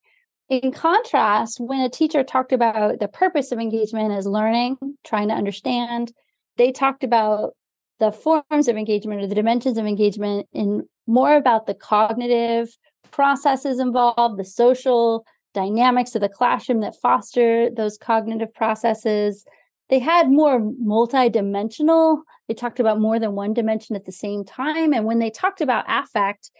In 0.49 0.73
contrast, 0.73 1.61
when 1.61 1.81
a 1.81 1.91
teacher 1.91 2.23
talked 2.23 2.53
about 2.53 3.01
the 3.01 3.09
purpose 3.09 3.53
of 3.53 3.59
engagement 3.59 4.13
as 4.13 4.27
learning, 4.27 4.79
trying 5.05 5.29
to 5.29 5.35
understand, 5.35 6.13
they 6.57 6.73
talked 6.73 7.05
about 7.05 7.55
the 8.01 8.13
forms 8.13 8.69
of 8.69 8.77
engagement 8.77 9.23
or 9.23 9.27
the 9.27 9.35
dimensions 9.35 9.77
of 9.77 9.87
engagement 9.87 10.47
in 10.53 10.89
more 11.07 11.37
about 11.37 11.67
the 11.67 11.75
cognitive 11.75 12.77
processes 13.11 13.79
involved, 13.79 14.39
the 14.39 14.45
social 14.45 15.25
dynamics 15.55 16.15
of 16.15 16.21
the 16.21 16.29
classroom 16.29 16.81
that 16.81 16.95
foster 17.01 17.69
those 17.71 17.99
cognitive 17.99 18.53
processes. 18.55 19.45
They 19.91 19.99
had 19.99 20.31
more 20.31 20.61
multidimensional, 20.61 22.23
they 22.47 22.55
talked 22.55 22.81
about 22.81 23.01
more 23.01 23.19
than 23.19 23.35
one 23.35 23.55
dimension 23.55 23.97
at 23.97 24.05
the 24.05 24.13
same 24.13 24.45
time. 24.45 24.93
And 24.93 25.05
when 25.05 25.19
they 25.19 25.31
talked 25.31 25.61
about 25.61 25.85
affect, 25.89 26.51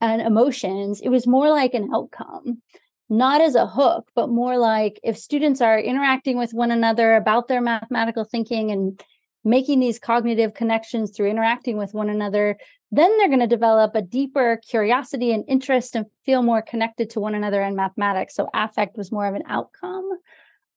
and 0.00 0.22
emotions, 0.22 1.00
it 1.00 1.08
was 1.08 1.26
more 1.26 1.50
like 1.50 1.74
an 1.74 1.90
outcome, 1.94 2.62
not 3.08 3.40
as 3.40 3.54
a 3.54 3.66
hook, 3.66 4.08
but 4.14 4.28
more 4.28 4.56
like 4.58 5.00
if 5.02 5.18
students 5.18 5.60
are 5.60 5.78
interacting 5.78 6.38
with 6.38 6.52
one 6.52 6.70
another 6.70 7.16
about 7.16 7.48
their 7.48 7.60
mathematical 7.60 8.24
thinking 8.24 8.70
and 8.70 9.02
making 9.44 9.80
these 9.80 9.98
cognitive 9.98 10.54
connections 10.54 11.10
through 11.10 11.28
interacting 11.28 11.78
with 11.78 11.94
one 11.94 12.10
another, 12.10 12.56
then 12.90 13.16
they're 13.16 13.28
going 13.28 13.40
to 13.40 13.46
develop 13.46 13.94
a 13.94 14.02
deeper 14.02 14.60
curiosity 14.68 15.32
and 15.32 15.44
interest 15.48 15.94
and 15.96 16.06
feel 16.24 16.42
more 16.42 16.62
connected 16.62 17.10
to 17.10 17.20
one 17.20 17.34
another 17.34 17.62
in 17.62 17.74
mathematics. 17.74 18.34
So 18.34 18.48
affect 18.52 18.96
was 18.96 19.12
more 19.12 19.26
of 19.26 19.34
an 19.34 19.44
outcome 19.48 20.08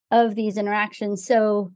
of 0.09 0.35
these 0.35 0.57
interactions. 0.57 1.25
So 1.25 1.71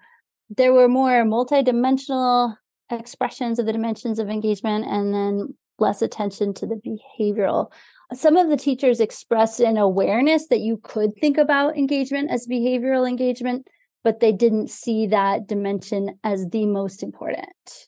there 0.49 0.73
were 0.73 0.87
more 0.87 1.23
multidimensional 1.23 2.55
expressions 2.89 3.59
of 3.59 3.65
the 3.65 3.73
dimensions 3.73 4.19
of 4.19 4.29
engagement 4.29 4.85
and 4.85 5.13
then 5.13 5.55
less 5.79 6.01
attention 6.01 6.53
to 6.53 6.65
the 6.65 6.79
behavioral. 7.19 7.71
Some 8.13 8.37
of 8.37 8.49
the 8.49 8.57
teachers 8.57 8.99
expressed 8.99 9.59
an 9.59 9.77
awareness 9.77 10.47
that 10.47 10.59
you 10.59 10.79
could 10.83 11.11
think 11.19 11.37
about 11.37 11.77
engagement 11.77 12.29
as 12.29 12.47
behavioral 12.47 13.09
engagement, 13.09 13.67
but 14.03 14.19
they 14.19 14.31
didn't 14.31 14.69
see 14.69 15.07
that 15.07 15.47
dimension 15.47 16.19
as 16.23 16.47
the 16.49 16.65
most 16.65 17.01
important. 17.01 17.87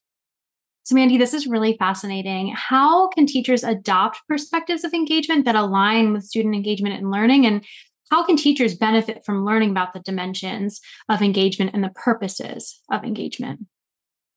So, 0.84 0.96
Mandy, 0.96 1.18
this 1.18 1.34
is 1.34 1.48
really 1.48 1.76
fascinating. 1.78 2.54
How 2.56 3.10
can 3.10 3.26
teachers 3.26 3.64
adopt 3.64 4.22
perspectives 4.28 4.86
of 4.86 4.94
engagement 4.94 5.44
that 5.44 5.56
align 5.56 6.14
with 6.14 6.24
student 6.24 6.56
engagement 6.56 6.96
and 6.96 7.12
learning? 7.12 7.46
And 7.46 7.66
how 8.12 8.26
can 8.26 8.38
teachers 8.38 8.76
benefit 8.76 9.26
from 9.26 9.46
learning 9.46 9.72
about 9.72 9.94
the 9.94 10.00
dimensions 10.00 10.82
of 11.10 11.22
engagement 11.22 11.72
and 11.74 11.84
the 11.84 11.90
purposes 11.90 12.82
of 12.92 13.04
engagement? 13.04 13.66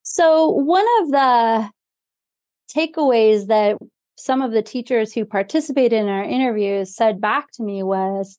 So, 0.03 0.49
one 0.49 0.87
of 1.03 1.11
the 1.11 1.71
takeaways 2.75 3.47
that 3.47 3.79
some 4.17 4.43
of 4.43 4.53
the 4.53 4.63
teachers 4.63 5.13
who 5.13 5.25
participated 5.25 5.99
in 5.99 6.09
our 6.09 6.25
interviews 6.25 6.95
said 6.95 7.21
back 7.21 7.51
to 7.53 7.63
me 7.63 7.83
was 7.83 8.39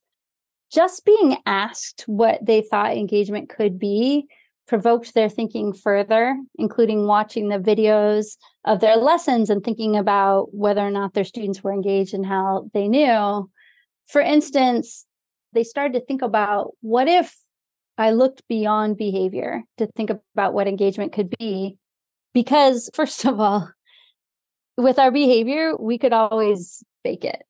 just 0.71 1.05
being 1.05 1.37
asked 1.45 2.03
what 2.07 2.45
they 2.45 2.61
thought 2.61 2.95
engagement 2.95 3.49
could 3.49 3.77
be 3.79 4.27
provoked 4.67 5.13
their 5.13 5.27
thinking 5.27 5.73
further, 5.73 6.37
including 6.57 7.05
watching 7.05 7.49
the 7.49 7.59
videos 7.59 8.37
of 8.63 8.79
their 8.79 8.95
lessons 8.95 9.49
and 9.49 9.63
thinking 9.63 9.97
about 9.97 10.53
whether 10.53 10.81
or 10.81 10.91
not 10.91 11.13
their 11.13 11.25
students 11.25 11.61
were 11.63 11.73
engaged 11.73 12.13
and 12.13 12.25
how 12.25 12.69
they 12.73 12.87
knew. 12.87 13.49
For 14.07 14.21
instance, 14.21 15.05
they 15.53 15.63
started 15.63 15.93
to 15.93 16.05
think 16.05 16.21
about 16.21 16.71
what 16.81 17.07
if 17.07 17.35
I 17.97 18.11
looked 18.11 18.47
beyond 18.47 18.97
behavior 18.97 19.63
to 19.77 19.87
think 19.95 20.09
about 20.09 20.53
what 20.53 20.67
engagement 20.67 21.13
could 21.13 21.33
be? 21.37 21.77
Because, 22.33 22.89
first 22.95 23.25
of 23.25 23.39
all, 23.39 23.69
with 24.77 24.99
our 24.99 25.11
behavior, 25.11 25.75
we 25.77 25.97
could 25.97 26.13
always 26.13 26.83
fake 27.03 27.25
it. 27.25 27.43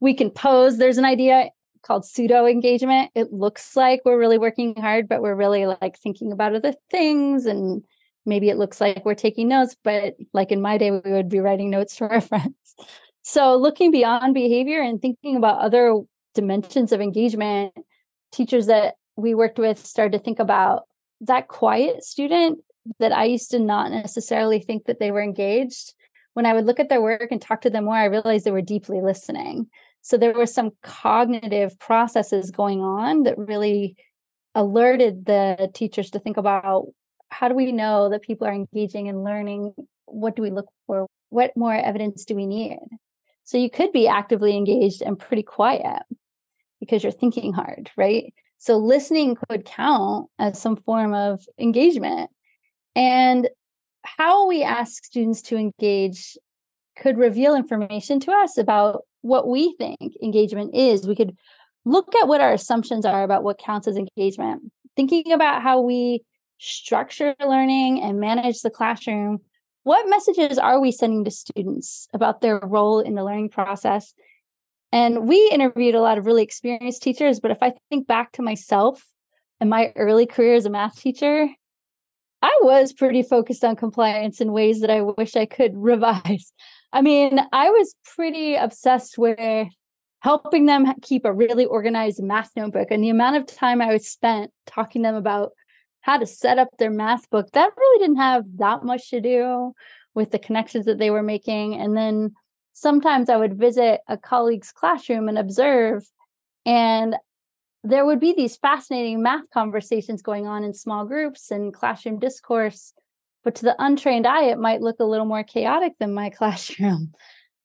We 0.00 0.14
can 0.14 0.30
pose. 0.30 0.76
There's 0.76 0.98
an 0.98 1.04
idea 1.04 1.50
called 1.82 2.04
pseudo 2.04 2.46
engagement. 2.46 3.10
It 3.14 3.32
looks 3.32 3.76
like 3.76 4.00
we're 4.04 4.18
really 4.18 4.38
working 4.38 4.74
hard, 4.76 5.08
but 5.08 5.22
we're 5.22 5.34
really 5.34 5.66
like 5.66 5.98
thinking 5.98 6.32
about 6.32 6.54
other 6.54 6.74
things. 6.90 7.46
And 7.46 7.84
maybe 8.26 8.48
it 8.48 8.58
looks 8.58 8.80
like 8.80 9.04
we're 9.04 9.14
taking 9.14 9.48
notes, 9.48 9.76
but 9.84 10.14
like 10.32 10.50
in 10.50 10.60
my 10.60 10.78
day, 10.78 10.90
we 10.90 11.12
would 11.12 11.28
be 11.28 11.40
writing 11.40 11.70
notes 11.70 11.96
to 11.96 12.08
our 12.08 12.20
friends. 12.22 12.74
So 13.22 13.56
looking 13.56 13.90
beyond 13.90 14.34
behavior 14.34 14.82
and 14.82 15.00
thinking 15.00 15.36
about 15.36 15.60
other 15.60 16.00
dimensions 16.34 16.92
of 16.92 17.00
engagement, 17.00 17.72
teachers 18.32 18.66
that 18.66 18.94
we 19.16 19.34
worked 19.34 19.58
with 19.58 19.84
started 19.84 20.18
to 20.18 20.24
think 20.24 20.38
about 20.38 20.82
that 21.20 21.48
quiet 21.48 22.04
student 22.04 22.58
that 22.98 23.12
I 23.12 23.24
used 23.24 23.50
to 23.52 23.58
not 23.58 23.90
necessarily 23.90 24.60
think 24.60 24.84
that 24.86 24.98
they 24.98 25.10
were 25.10 25.22
engaged. 25.22 25.94
When 26.34 26.46
I 26.46 26.52
would 26.52 26.66
look 26.66 26.80
at 26.80 26.88
their 26.88 27.00
work 27.00 27.28
and 27.30 27.40
talk 27.40 27.62
to 27.62 27.70
them 27.70 27.84
more, 27.84 27.94
I 27.94 28.06
realized 28.06 28.44
they 28.44 28.50
were 28.50 28.60
deeply 28.60 29.00
listening. 29.00 29.68
So 30.02 30.18
there 30.18 30.34
were 30.34 30.46
some 30.46 30.72
cognitive 30.82 31.78
processes 31.78 32.50
going 32.50 32.80
on 32.80 33.22
that 33.22 33.38
really 33.38 33.96
alerted 34.54 35.24
the 35.24 35.70
teachers 35.72 36.10
to 36.10 36.18
think 36.18 36.36
about 36.36 36.86
how 37.30 37.48
do 37.48 37.54
we 37.54 37.72
know 37.72 38.10
that 38.10 38.22
people 38.22 38.46
are 38.46 38.52
engaging 38.52 39.08
and 39.08 39.24
learning? 39.24 39.74
What 40.06 40.36
do 40.36 40.42
we 40.42 40.50
look 40.50 40.68
for? 40.86 41.06
What 41.30 41.56
more 41.56 41.74
evidence 41.74 42.24
do 42.24 42.34
we 42.34 42.46
need? 42.46 42.78
So 43.44 43.58
you 43.58 43.70
could 43.70 43.92
be 43.92 44.08
actively 44.08 44.56
engaged 44.56 45.02
and 45.02 45.18
pretty 45.18 45.42
quiet 45.42 46.02
because 46.84 47.02
you're 47.02 47.12
thinking 47.12 47.52
hard, 47.52 47.90
right? 47.96 48.32
So 48.58 48.76
listening 48.76 49.36
could 49.48 49.64
count 49.64 50.28
as 50.38 50.60
some 50.60 50.76
form 50.76 51.14
of 51.14 51.46
engagement. 51.58 52.30
And 52.94 53.48
how 54.04 54.46
we 54.46 54.62
ask 54.62 55.04
students 55.04 55.40
to 55.42 55.56
engage 55.56 56.36
could 56.96 57.16
reveal 57.16 57.54
information 57.54 58.20
to 58.20 58.32
us 58.32 58.58
about 58.58 59.02
what 59.22 59.48
we 59.48 59.74
think 59.78 60.14
engagement 60.22 60.74
is. 60.74 61.06
We 61.06 61.16
could 61.16 61.36
look 61.84 62.14
at 62.14 62.28
what 62.28 62.40
our 62.40 62.52
assumptions 62.52 63.04
are 63.04 63.22
about 63.22 63.42
what 63.42 63.58
counts 63.58 63.88
as 63.88 63.96
engagement, 63.96 64.70
thinking 64.94 65.32
about 65.32 65.62
how 65.62 65.80
we 65.80 66.22
structure 66.58 67.34
learning 67.40 68.02
and 68.02 68.20
manage 68.20 68.60
the 68.60 68.70
classroom. 68.70 69.38
What 69.82 70.08
messages 70.08 70.58
are 70.58 70.80
we 70.80 70.92
sending 70.92 71.24
to 71.24 71.30
students 71.30 72.08
about 72.14 72.40
their 72.40 72.60
role 72.60 73.00
in 73.00 73.14
the 73.14 73.24
learning 73.24 73.50
process? 73.50 74.14
And 74.94 75.26
we 75.26 75.50
interviewed 75.50 75.96
a 75.96 76.00
lot 76.00 76.18
of 76.18 76.24
really 76.24 76.44
experienced 76.44 77.02
teachers, 77.02 77.40
but 77.40 77.50
if 77.50 77.58
I 77.60 77.72
think 77.90 78.06
back 78.06 78.30
to 78.34 78.42
myself 78.42 79.04
and 79.58 79.68
my 79.68 79.92
early 79.96 80.24
career 80.24 80.54
as 80.54 80.66
a 80.66 80.70
math 80.70 81.00
teacher, 81.00 81.48
I 82.40 82.58
was 82.62 82.92
pretty 82.92 83.24
focused 83.24 83.64
on 83.64 83.74
compliance 83.74 84.40
in 84.40 84.52
ways 84.52 84.82
that 84.82 84.90
I 84.90 85.00
wish 85.00 85.34
I 85.34 85.46
could 85.46 85.72
revise. 85.74 86.52
I 86.92 87.02
mean, 87.02 87.40
I 87.52 87.70
was 87.70 87.96
pretty 88.14 88.54
obsessed 88.54 89.18
with 89.18 89.66
helping 90.20 90.66
them 90.66 90.86
keep 91.02 91.24
a 91.24 91.32
really 91.32 91.64
organized 91.64 92.22
math 92.22 92.50
notebook 92.54 92.92
and 92.92 93.02
the 93.02 93.10
amount 93.10 93.34
of 93.34 93.46
time 93.46 93.82
I 93.82 93.92
was 93.92 94.06
spent 94.06 94.52
talking 94.64 95.02
to 95.02 95.08
them 95.08 95.16
about 95.16 95.50
how 96.02 96.18
to 96.18 96.26
set 96.26 96.60
up 96.60 96.68
their 96.78 96.92
math 96.92 97.28
book 97.30 97.50
that 97.52 97.72
really 97.76 97.98
didn't 97.98 98.18
have 98.18 98.44
that 98.58 98.84
much 98.84 99.10
to 99.10 99.20
do 99.20 99.72
with 100.14 100.30
the 100.30 100.38
connections 100.38 100.84
that 100.84 100.98
they 100.98 101.10
were 101.10 101.22
making 101.24 101.74
and 101.74 101.96
then 101.96 102.32
sometimes 102.74 103.30
I 103.30 103.36
would 103.36 103.58
visit 103.58 104.02
a 104.06 104.18
colleague's 104.18 104.72
classroom 104.72 105.28
and 105.28 105.38
observe, 105.38 106.04
and 106.66 107.16
there 107.82 108.04
would 108.04 108.20
be 108.20 108.34
these 108.34 108.56
fascinating 108.56 109.22
math 109.22 109.48
conversations 109.52 110.20
going 110.20 110.46
on 110.46 110.64
in 110.64 110.74
small 110.74 111.06
groups 111.06 111.50
and 111.50 111.72
classroom 111.72 112.18
discourse. 112.18 112.92
But 113.44 113.54
to 113.56 113.62
the 113.62 113.76
untrained 113.78 114.26
eye, 114.26 114.44
it 114.44 114.58
might 114.58 114.80
look 114.80 114.96
a 115.00 115.04
little 115.04 115.26
more 115.26 115.44
chaotic 115.44 115.92
than 115.98 116.12
my 116.12 116.30
classroom. 116.38 117.12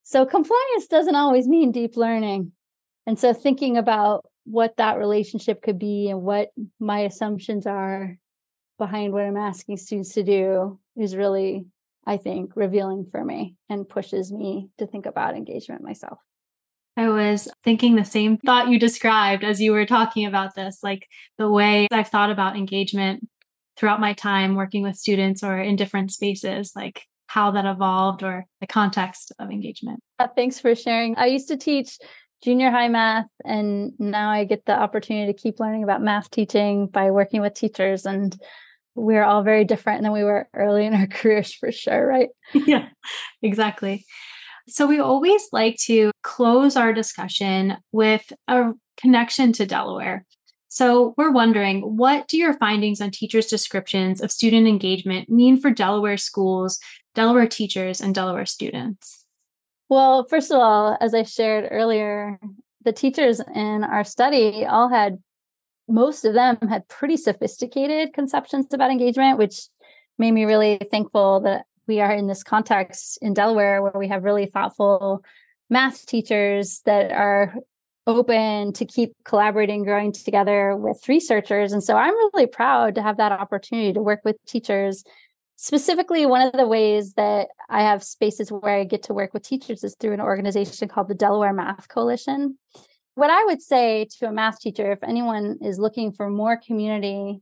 So, 0.04 0.25
compliance 0.25 0.88
doesn't 0.89 1.16
always 1.16 1.48
mean 1.48 1.72
deep 1.72 1.98
learning. 1.98 2.54
And 3.06 3.20
so, 3.20 3.34
thinking 3.34 3.78
about 3.78 4.25
what 4.46 4.78
that 4.78 4.98
relationship 4.98 5.62
could 5.62 5.80
be 5.80 6.10
and 6.10 6.22
what 6.22 6.50
my 6.80 7.01
assumptions 7.01 7.66
are 7.66 8.18
behind 8.78 9.13
what 9.13 9.24
I'm 9.24 9.38
asking 9.38 9.78
students 9.78 10.13
to 10.13 10.24
do 10.24 10.80
is 10.98 11.16
really 11.16 11.66
I 12.06 12.18
think, 12.18 12.56
revealing 12.56 13.06
for 13.06 13.24
me 13.24 13.56
and 13.70 13.88
pushes 13.88 14.32
me 14.32 14.70
to 14.77 14.88
think 14.88 15.06
about 15.06 15.36
engagement 15.36 15.84
myself. 15.84 16.20
I 16.98 17.08
was 17.08 17.48
thinking 17.63 17.96
the 17.96 18.03
same 18.03 18.38
thought 18.38 18.70
you 18.70 18.77
described 18.77 19.44
as 19.44 19.62
you 19.62 19.72
were 19.72 19.86
talking 19.86 20.25
about 20.25 20.56
this, 20.56 20.79
like 20.84 21.08
the 21.38 21.50
way 21.50 21.88
I've 21.91 22.10
thought 22.10 22.32
about 22.32 22.58
engagement 22.58 23.27
throughout 23.77 24.01
my 24.01 24.13
time 24.13 24.56
working 24.56 24.84
with 24.84 24.98
students 24.98 25.41
or 25.41 25.58
in 25.58 25.77
different 25.77 26.12
spaces, 26.12 26.74
like 26.75 27.06
how 27.27 27.51
that 27.51 27.65
evolved 27.65 28.24
or 28.24 28.46
the 28.60 28.68
context 28.68 29.32
of 29.39 29.50
engagement. 29.50 30.01
Uh, 30.18 30.27
thanks 30.36 30.60
for 30.60 30.75
sharing. 30.75 31.15
I 31.15 31.27
used 31.27 31.48
to 31.50 31.58
teach 31.58 31.98
junior 32.44 32.72
high 32.72 32.88
math, 32.88 33.27
and 33.46 33.94
now 34.00 34.29
I 34.32 34.44
get 34.44 34.65
the 34.65 34.77
opportunity 34.77 35.32
to 35.32 35.39
keep 35.39 35.60
learning 35.60 35.84
about 35.84 36.01
math 36.01 36.32
teaching 36.32 36.88
by 36.88 37.12
working 37.12 37.39
with 37.41 37.53
teachers. 37.53 38.06
And 38.06 38.36
we're 38.96 39.24
all 39.24 39.43
very 39.43 39.65
different 39.65 40.03
than 40.03 40.12
we 40.12 40.24
were 40.24 40.48
early 40.53 40.86
in 40.86 40.93
our 40.93 41.08
careers 41.08 41.53
for 41.53 41.72
sure, 41.72 42.05
right? 42.05 42.29
Yeah, 42.53 42.89
exactly. 43.41 44.05
So 44.67 44.86
we 44.86 45.00
always 45.00 45.48
like 45.51 45.77
to 45.86 46.12
close 46.22 46.75
our 46.75 46.93
discussion 46.93 47.77
with 47.91 48.31
a 48.48 48.72
connection 48.98 49.51
to 49.53 49.65
Delaware. 49.65 50.25
So 50.67 51.15
we're 51.17 51.31
wondering 51.31 51.81
what 51.81 52.27
do 52.27 52.38
your 52.38 52.53
findings 52.53 53.01
on 53.01 53.10
teachers' 53.10 53.48
descriptions 53.48 54.22
of 54.22 54.31
student 54.31 54.67
engagement 54.67 55.29
mean 55.29 55.60
for 55.60 55.72
Delaware 55.72 56.17
schools, 56.17 56.79
Delaware 57.15 57.48
teachers, 57.48 58.00
and 58.00 58.13
Delaware 58.13 58.46
students? 58.46 59.25
Well, 59.89 60.27
first 60.29 60.51
of 60.51 60.60
all, 60.60 60.96
as 61.01 61.15
I 61.15 61.24
shared 61.24 61.67
earlier, 61.72 62.39
the 62.86 62.93
teachers 62.93 63.41
in 63.55 63.84
our 63.84 64.03
study 64.03 64.65
all 64.65 64.89
had 64.89 65.17
most 65.89 66.24
of 66.25 66.34
them 66.34 66.58
had 66.69 66.88
pretty 66.88 67.17
sophisticated 67.17 68.13
conceptions 68.13 68.74
about 68.74 68.91
engagement, 68.91 69.38
which 69.38 69.67
made 70.17 70.31
me 70.31 70.46
really 70.46 70.79
thankful 70.91 71.41
that 71.41 71.65
we 71.88 72.00
are 72.00 72.13
in 72.13 72.27
this 72.27 72.43
context 72.43 73.17
in 73.22 73.34
Delaware 73.34 73.81
where 73.81 73.93
we 73.98 74.08
have 74.08 74.24
really 74.24 74.46
thoughtful 74.46 75.24
math 75.69 76.05
teachers 76.05 76.81
that 76.86 77.12
are 77.12 77.55
open 78.05 78.74
to 78.74 78.86
keep 78.86 79.13
collaborating, 79.24 79.84
growing 79.84 80.12
together 80.12 80.75
with 80.75 81.08
researchers. 81.08 81.72
And 81.72 81.84
so 81.84 81.96
I'm 81.96 82.13
really 82.13 82.48
proud 82.48 82.96
to 82.96 83.01
have 83.01 83.17
that 83.17 83.31
opportunity 83.31 83.93
to 83.93 84.01
work 84.01 84.22
with 84.24 84.38
teachers. 84.48 85.03
Specifically, 85.58 86.25
one 86.25 86.48
of 86.48 86.53
the 86.53 86.67
ways 86.67 87.13
that 87.13 87.50
I 87.69 87.84
have 87.84 88.03
spaces 88.03 88.51
where 88.51 88.79
I 88.79 88.84
get 88.84 89.03
to 89.03 89.13
work 89.13 89.34
with 89.34 89.43
teachers 89.43 89.84
is 89.84 89.96
through 90.00 90.13
an 90.13 90.22
organization 90.22 90.88
called 90.88 91.08
the 91.08 91.15
Delaware 91.15 91.53
Math 91.53 91.88
Coalition 91.88 92.58
what 93.19 93.29
I 93.29 93.43
would 93.45 93.61
say 93.61 94.07
to 94.17 94.27
a 94.27 94.31
math 94.31 94.59
teacher, 94.59 94.93
if 94.93 95.03
anyone 95.03 95.57
is 95.61 95.77
looking 95.77 96.13
for 96.13 96.29
more 96.29 96.55
community, 96.57 97.41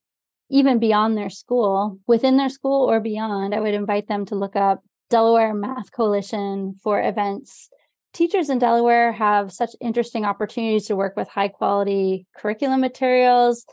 even 0.49 0.79
beyond 0.79 1.15
their 1.15 1.29
school, 1.29 1.99
within 2.07 2.37
their 2.37 2.49
school 2.49 2.89
or 2.89 2.99
beyond, 2.99 3.53
I 3.53 3.59
would 3.59 3.75
invite 3.75 4.07
them 4.07 4.25
to 4.25 4.35
look 4.35 4.55
up 4.55 4.81
Delaware 5.11 5.53
Math 5.53 5.91
Coalition 5.91 6.73
for 6.83 6.99
events. 6.99 7.69
Teachers 8.11 8.49
in 8.49 8.57
Delaware 8.57 9.11
have 9.11 9.51
such 9.51 9.75
interesting 9.79 10.25
opportunities 10.25 10.87
to 10.87 10.95
work 10.95 11.15
with 11.15 11.27
high 11.27 11.49
quality 11.49 12.25
curriculum 12.35 12.81
materials. 12.81 13.63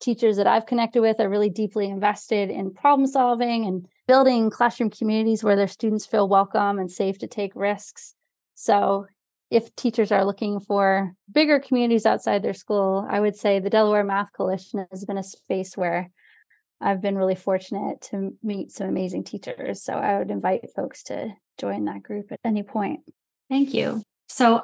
Teachers 0.00 0.36
that 0.38 0.48
I've 0.48 0.66
connected 0.66 1.02
with 1.02 1.20
are 1.20 1.28
really 1.28 1.50
deeply 1.50 1.88
invested 1.88 2.50
in 2.50 2.74
problem 2.74 3.06
solving 3.06 3.64
and 3.64 3.86
building 4.08 4.50
classroom 4.50 4.90
communities 4.90 5.44
where 5.44 5.56
their 5.56 5.68
students 5.68 6.04
feel 6.04 6.28
welcome 6.28 6.80
and 6.80 6.90
safe 6.90 7.18
to 7.18 7.28
take 7.28 7.52
risks. 7.54 8.14
So, 8.56 9.06
if 9.54 9.74
teachers 9.76 10.10
are 10.10 10.24
looking 10.24 10.58
for 10.58 11.14
bigger 11.30 11.60
communities 11.60 12.06
outside 12.06 12.42
their 12.42 12.54
school, 12.54 13.06
I 13.08 13.20
would 13.20 13.36
say 13.36 13.60
the 13.60 13.70
Delaware 13.70 14.02
Math 14.02 14.32
Coalition 14.32 14.84
has 14.90 15.04
been 15.04 15.16
a 15.16 15.22
space 15.22 15.76
where 15.76 16.10
I've 16.80 17.00
been 17.00 17.16
really 17.16 17.36
fortunate 17.36 18.00
to 18.10 18.36
meet 18.42 18.72
some 18.72 18.88
amazing 18.88 19.22
teachers. 19.22 19.82
So 19.82 19.94
I 19.94 20.18
would 20.18 20.32
invite 20.32 20.68
folks 20.74 21.04
to 21.04 21.34
join 21.56 21.84
that 21.84 22.02
group 22.02 22.32
at 22.32 22.40
any 22.44 22.64
point. 22.64 23.00
Thank 23.48 23.72
you. 23.72 24.02
So 24.28 24.62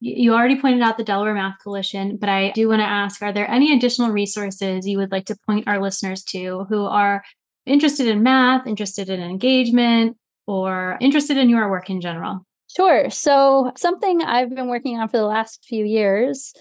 you 0.00 0.34
already 0.34 0.60
pointed 0.60 0.82
out 0.82 0.98
the 0.98 1.04
Delaware 1.04 1.34
Math 1.34 1.56
Coalition, 1.64 2.18
but 2.18 2.28
I 2.28 2.50
do 2.50 2.68
want 2.68 2.80
to 2.80 2.86
ask 2.86 3.22
are 3.22 3.32
there 3.32 3.50
any 3.50 3.72
additional 3.74 4.10
resources 4.10 4.86
you 4.86 4.98
would 4.98 5.12
like 5.12 5.24
to 5.26 5.36
point 5.46 5.66
our 5.66 5.80
listeners 5.80 6.22
to 6.24 6.66
who 6.68 6.84
are 6.84 7.24
interested 7.64 8.06
in 8.06 8.22
math, 8.22 8.66
interested 8.66 9.08
in 9.08 9.22
engagement, 9.22 10.18
or 10.46 10.98
interested 11.00 11.38
in 11.38 11.48
your 11.48 11.70
work 11.70 11.88
in 11.88 12.02
general? 12.02 12.45
Sure. 12.76 13.08
So, 13.08 13.72
something 13.74 14.20
I've 14.20 14.54
been 14.54 14.68
working 14.68 14.98
on 14.98 15.08
for 15.08 15.16
the 15.16 15.24
last 15.24 15.64
few 15.64 15.86
years 15.86 16.52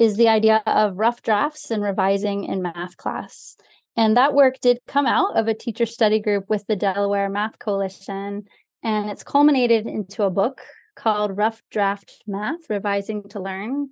is 0.00 0.16
the 0.16 0.26
idea 0.26 0.64
of 0.66 0.98
rough 0.98 1.22
drafts 1.22 1.70
and 1.70 1.80
revising 1.80 2.42
in 2.42 2.60
math 2.60 2.96
class. 2.96 3.56
And 3.96 4.16
that 4.16 4.34
work 4.34 4.58
did 4.60 4.80
come 4.88 5.06
out 5.06 5.36
of 5.36 5.46
a 5.46 5.54
teacher 5.54 5.86
study 5.86 6.18
group 6.18 6.46
with 6.48 6.66
the 6.66 6.74
Delaware 6.74 7.28
Math 7.28 7.60
Coalition. 7.60 8.46
And 8.82 9.10
it's 9.10 9.22
culminated 9.22 9.86
into 9.86 10.24
a 10.24 10.30
book 10.30 10.60
called 10.96 11.36
Rough 11.36 11.62
Draft 11.70 12.24
Math 12.26 12.68
Revising 12.68 13.28
to 13.28 13.38
Learn. 13.38 13.90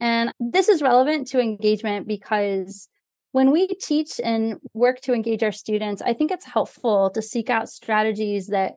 And 0.00 0.32
this 0.40 0.70
is 0.70 0.80
relevant 0.80 1.26
to 1.28 1.40
engagement 1.40 2.08
because 2.08 2.88
when 3.32 3.50
we 3.50 3.66
teach 3.66 4.18
and 4.24 4.56
work 4.72 5.02
to 5.02 5.12
engage 5.12 5.42
our 5.42 5.52
students, 5.52 6.00
I 6.00 6.14
think 6.14 6.30
it's 6.30 6.46
helpful 6.46 7.10
to 7.10 7.20
seek 7.20 7.50
out 7.50 7.68
strategies 7.68 8.46
that 8.46 8.76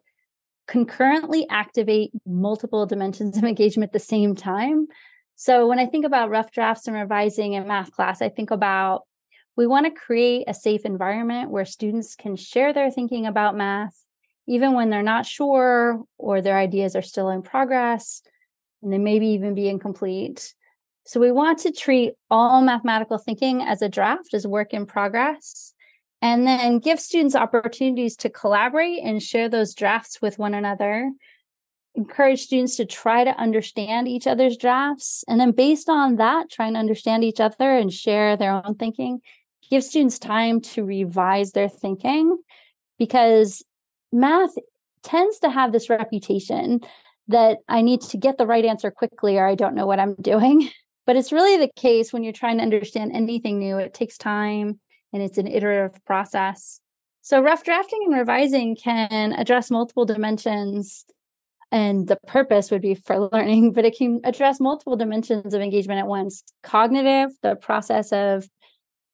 concurrently 0.71 1.45
activate 1.49 2.11
multiple 2.25 2.85
dimensions 2.85 3.37
of 3.37 3.43
engagement 3.43 3.89
at 3.89 3.93
the 3.93 3.99
same 3.99 4.33
time. 4.35 4.87
So 5.35 5.67
when 5.67 5.79
I 5.79 5.85
think 5.85 6.05
about 6.05 6.29
rough 6.29 6.49
drafts 6.51 6.87
and 6.87 6.95
revising 6.95 7.53
in 7.53 7.67
math 7.67 7.91
class, 7.91 8.21
I 8.21 8.29
think 8.29 8.51
about 8.51 9.01
we 9.57 9.67
want 9.67 9.85
to 9.85 9.91
create 9.91 10.45
a 10.47 10.53
safe 10.53 10.85
environment 10.85 11.51
where 11.51 11.65
students 11.65 12.15
can 12.15 12.37
share 12.37 12.71
their 12.71 12.89
thinking 12.89 13.25
about 13.25 13.57
math, 13.57 14.05
even 14.47 14.71
when 14.71 14.89
they're 14.89 15.03
not 15.03 15.25
sure 15.25 16.03
or 16.17 16.41
their 16.41 16.57
ideas 16.57 16.95
are 16.95 17.01
still 17.01 17.27
in 17.27 17.41
progress 17.41 18.21
and 18.81 18.93
they 18.93 18.97
maybe 18.97 19.27
even 19.27 19.53
be 19.53 19.67
incomplete. 19.67 20.53
So 21.05 21.19
we 21.19 21.33
want 21.33 21.59
to 21.59 21.73
treat 21.73 22.13
all 22.29 22.61
mathematical 22.61 23.17
thinking 23.17 23.61
as 23.61 23.81
a 23.81 23.89
draft, 23.89 24.33
as 24.33 24.47
work 24.47 24.73
in 24.73 24.85
progress, 24.85 25.73
and 26.21 26.45
then 26.45 26.79
give 26.79 26.99
students 26.99 27.35
opportunities 27.35 28.15
to 28.17 28.29
collaborate 28.29 29.03
and 29.03 29.21
share 29.21 29.49
those 29.49 29.73
drafts 29.73 30.21
with 30.21 30.37
one 30.37 30.53
another. 30.53 31.11
Encourage 31.95 32.41
students 32.43 32.77
to 32.77 32.85
try 32.85 33.23
to 33.23 33.37
understand 33.37 34.07
each 34.07 34.27
other's 34.27 34.55
drafts. 34.55 35.25
And 35.27 35.39
then, 35.39 35.51
based 35.51 35.89
on 35.89 36.17
that, 36.17 36.49
try 36.49 36.67
and 36.67 36.77
understand 36.77 37.23
each 37.23 37.39
other 37.39 37.75
and 37.75 37.91
share 37.91 38.37
their 38.37 38.53
own 38.53 38.75
thinking 38.75 39.21
give 39.71 39.83
students 39.83 40.19
time 40.19 40.59
to 40.59 40.83
revise 40.83 41.53
their 41.53 41.69
thinking 41.69 42.37
because 42.99 43.63
math 44.11 44.53
tends 45.01 45.39
to 45.39 45.49
have 45.49 45.71
this 45.71 45.89
reputation 45.89 46.81
that 47.29 47.59
I 47.69 47.81
need 47.81 48.01
to 48.01 48.17
get 48.17 48.37
the 48.37 48.45
right 48.45 48.65
answer 48.65 48.91
quickly 48.91 49.37
or 49.37 49.47
I 49.47 49.55
don't 49.55 49.73
know 49.73 49.87
what 49.87 49.99
I'm 49.99 50.15
doing. 50.21 50.69
But 51.07 51.15
it's 51.15 51.31
really 51.31 51.57
the 51.57 51.71
case 51.75 52.13
when 52.13 52.23
you're 52.23 52.33
trying 52.33 52.57
to 52.57 52.63
understand 52.63 53.11
anything 53.13 53.57
new, 53.57 53.77
it 53.77 53.93
takes 53.93 54.17
time 54.17 54.79
and 55.13 55.21
it's 55.21 55.37
an 55.37 55.47
iterative 55.47 56.03
process. 56.05 56.79
So, 57.21 57.41
rough 57.41 57.63
drafting 57.63 57.99
and 58.05 58.17
revising 58.17 58.75
can 58.75 59.33
address 59.33 59.69
multiple 59.69 60.05
dimensions, 60.05 61.05
and 61.71 62.07
the 62.07 62.17
purpose 62.27 62.71
would 62.71 62.81
be 62.81 62.95
for 62.95 63.29
learning, 63.33 63.73
but 63.73 63.85
it 63.85 63.97
can 63.97 64.21
address 64.23 64.59
multiple 64.59 64.95
dimensions 64.95 65.53
of 65.53 65.61
engagement 65.61 65.99
at 65.99 66.07
once 66.07 66.43
cognitive, 66.63 67.29
the 67.43 67.55
process 67.55 68.11
of 68.11 68.47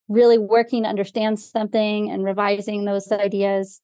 really 0.07 0.37
working 0.37 0.83
to 0.83 0.89
understand 0.89 1.39
something 1.39 2.09
and 2.09 2.23
revising 2.23 2.85
those 2.85 3.11
ideas, 3.11 3.81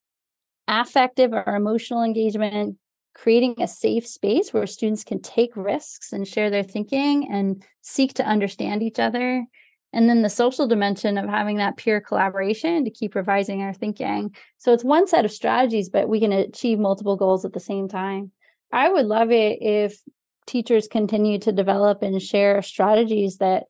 affective 0.67 1.33
or 1.33 1.55
emotional 1.55 2.01
engagement, 2.01 2.77
creating 3.13 3.55
a 3.61 3.67
safe 3.67 4.07
space 4.07 4.53
where 4.53 4.65
students 4.65 5.03
can 5.03 5.21
take 5.21 5.55
risks 5.55 6.13
and 6.13 6.27
share 6.27 6.49
their 6.49 6.63
thinking 6.63 7.29
and 7.31 7.63
seek 7.81 8.13
to 8.13 8.25
understand 8.25 8.81
each 8.81 8.99
other. 8.99 9.45
And 9.93 10.09
then 10.09 10.23
the 10.23 10.29
social 10.29 10.67
dimension 10.67 11.17
of 11.17 11.29
having 11.29 11.57
that 11.57 11.77
peer 11.77 12.01
collaboration 12.01 12.83
to 12.83 12.89
keep 12.89 13.13
revising 13.13 13.61
our 13.61 13.73
thinking. 13.73 14.35
So 14.57 14.73
it's 14.73 14.83
one 14.83 15.07
set 15.07 15.23
of 15.23 15.31
strategies, 15.31 15.89
but 15.89 16.09
we 16.09 16.19
can 16.19 16.31
achieve 16.31 16.79
multiple 16.79 17.15
goals 17.15 17.45
at 17.45 17.53
the 17.53 17.59
same 17.59 17.87
time. 17.87 18.31
I 18.71 18.89
would 18.89 19.05
love 19.05 19.31
it 19.31 19.59
if 19.61 20.01
teachers 20.47 20.87
continue 20.87 21.37
to 21.39 21.51
develop 21.51 22.01
and 22.01 22.21
share 22.21 22.61
strategies 22.63 23.37
that 23.37 23.65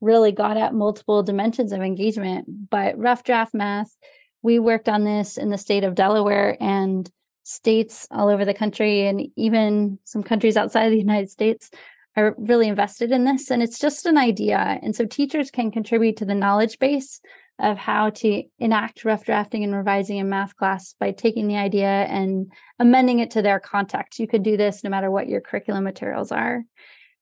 really 0.00 0.32
got 0.32 0.56
at 0.56 0.74
multiple 0.74 1.22
dimensions 1.22 1.72
of 1.72 1.80
engagement. 1.80 2.70
But 2.70 2.98
rough 2.98 3.22
draft 3.22 3.54
math, 3.54 3.96
we 4.42 4.58
worked 4.58 4.88
on 4.88 5.04
this 5.04 5.36
in 5.36 5.50
the 5.50 5.58
state 5.58 5.84
of 5.84 5.94
Delaware 5.94 6.56
and 6.60 7.08
states 7.44 8.06
all 8.10 8.28
over 8.28 8.44
the 8.44 8.52
country, 8.52 9.06
and 9.06 9.22
even 9.36 9.98
some 10.04 10.22
countries 10.22 10.56
outside 10.56 10.84
of 10.84 10.90
the 10.90 10.98
United 10.98 11.30
States 11.30 11.70
are 12.18 12.34
really 12.38 12.68
invested 12.68 13.12
in 13.12 13.24
this. 13.24 13.50
And 13.50 13.62
it's 13.62 13.78
just 13.78 14.06
an 14.06 14.18
idea. 14.18 14.78
And 14.82 14.94
so 14.94 15.06
teachers 15.06 15.50
can 15.50 15.70
contribute 15.70 16.16
to 16.18 16.24
the 16.24 16.34
knowledge 16.34 16.78
base 16.78 17.20
of 17.60 17.76
how 17.76 18.10
to 18.10 18.42
enact 18.58 19.04
rough 19.04 19.24
drafting 19.24 19.64
and 19.64 19.74
revising 19.74 20.18
in 20.18 20.28
math 20.28 20.56
class 20.56 20.94
by 21.00 21.10
taking 21.10 21.48
the 21.48 21.56
idea 21.56 21.88
and 21.88 22.52
amending 22.78 23.18
it 23.18 23.32
to 23.32 23.42
their 23.42 23.58
context. 23.58 24.18
You 24.18 24.28
could 24.28 24.42
do 24.42 24.56
this 24.56 24.84
no 24.84 24.90
matter 24.90 25.10
what 25.10 25.28
your 25.28 25.40
curriculum 25.40 25.84
materials 25.84 26.30
are. 26.30 26.62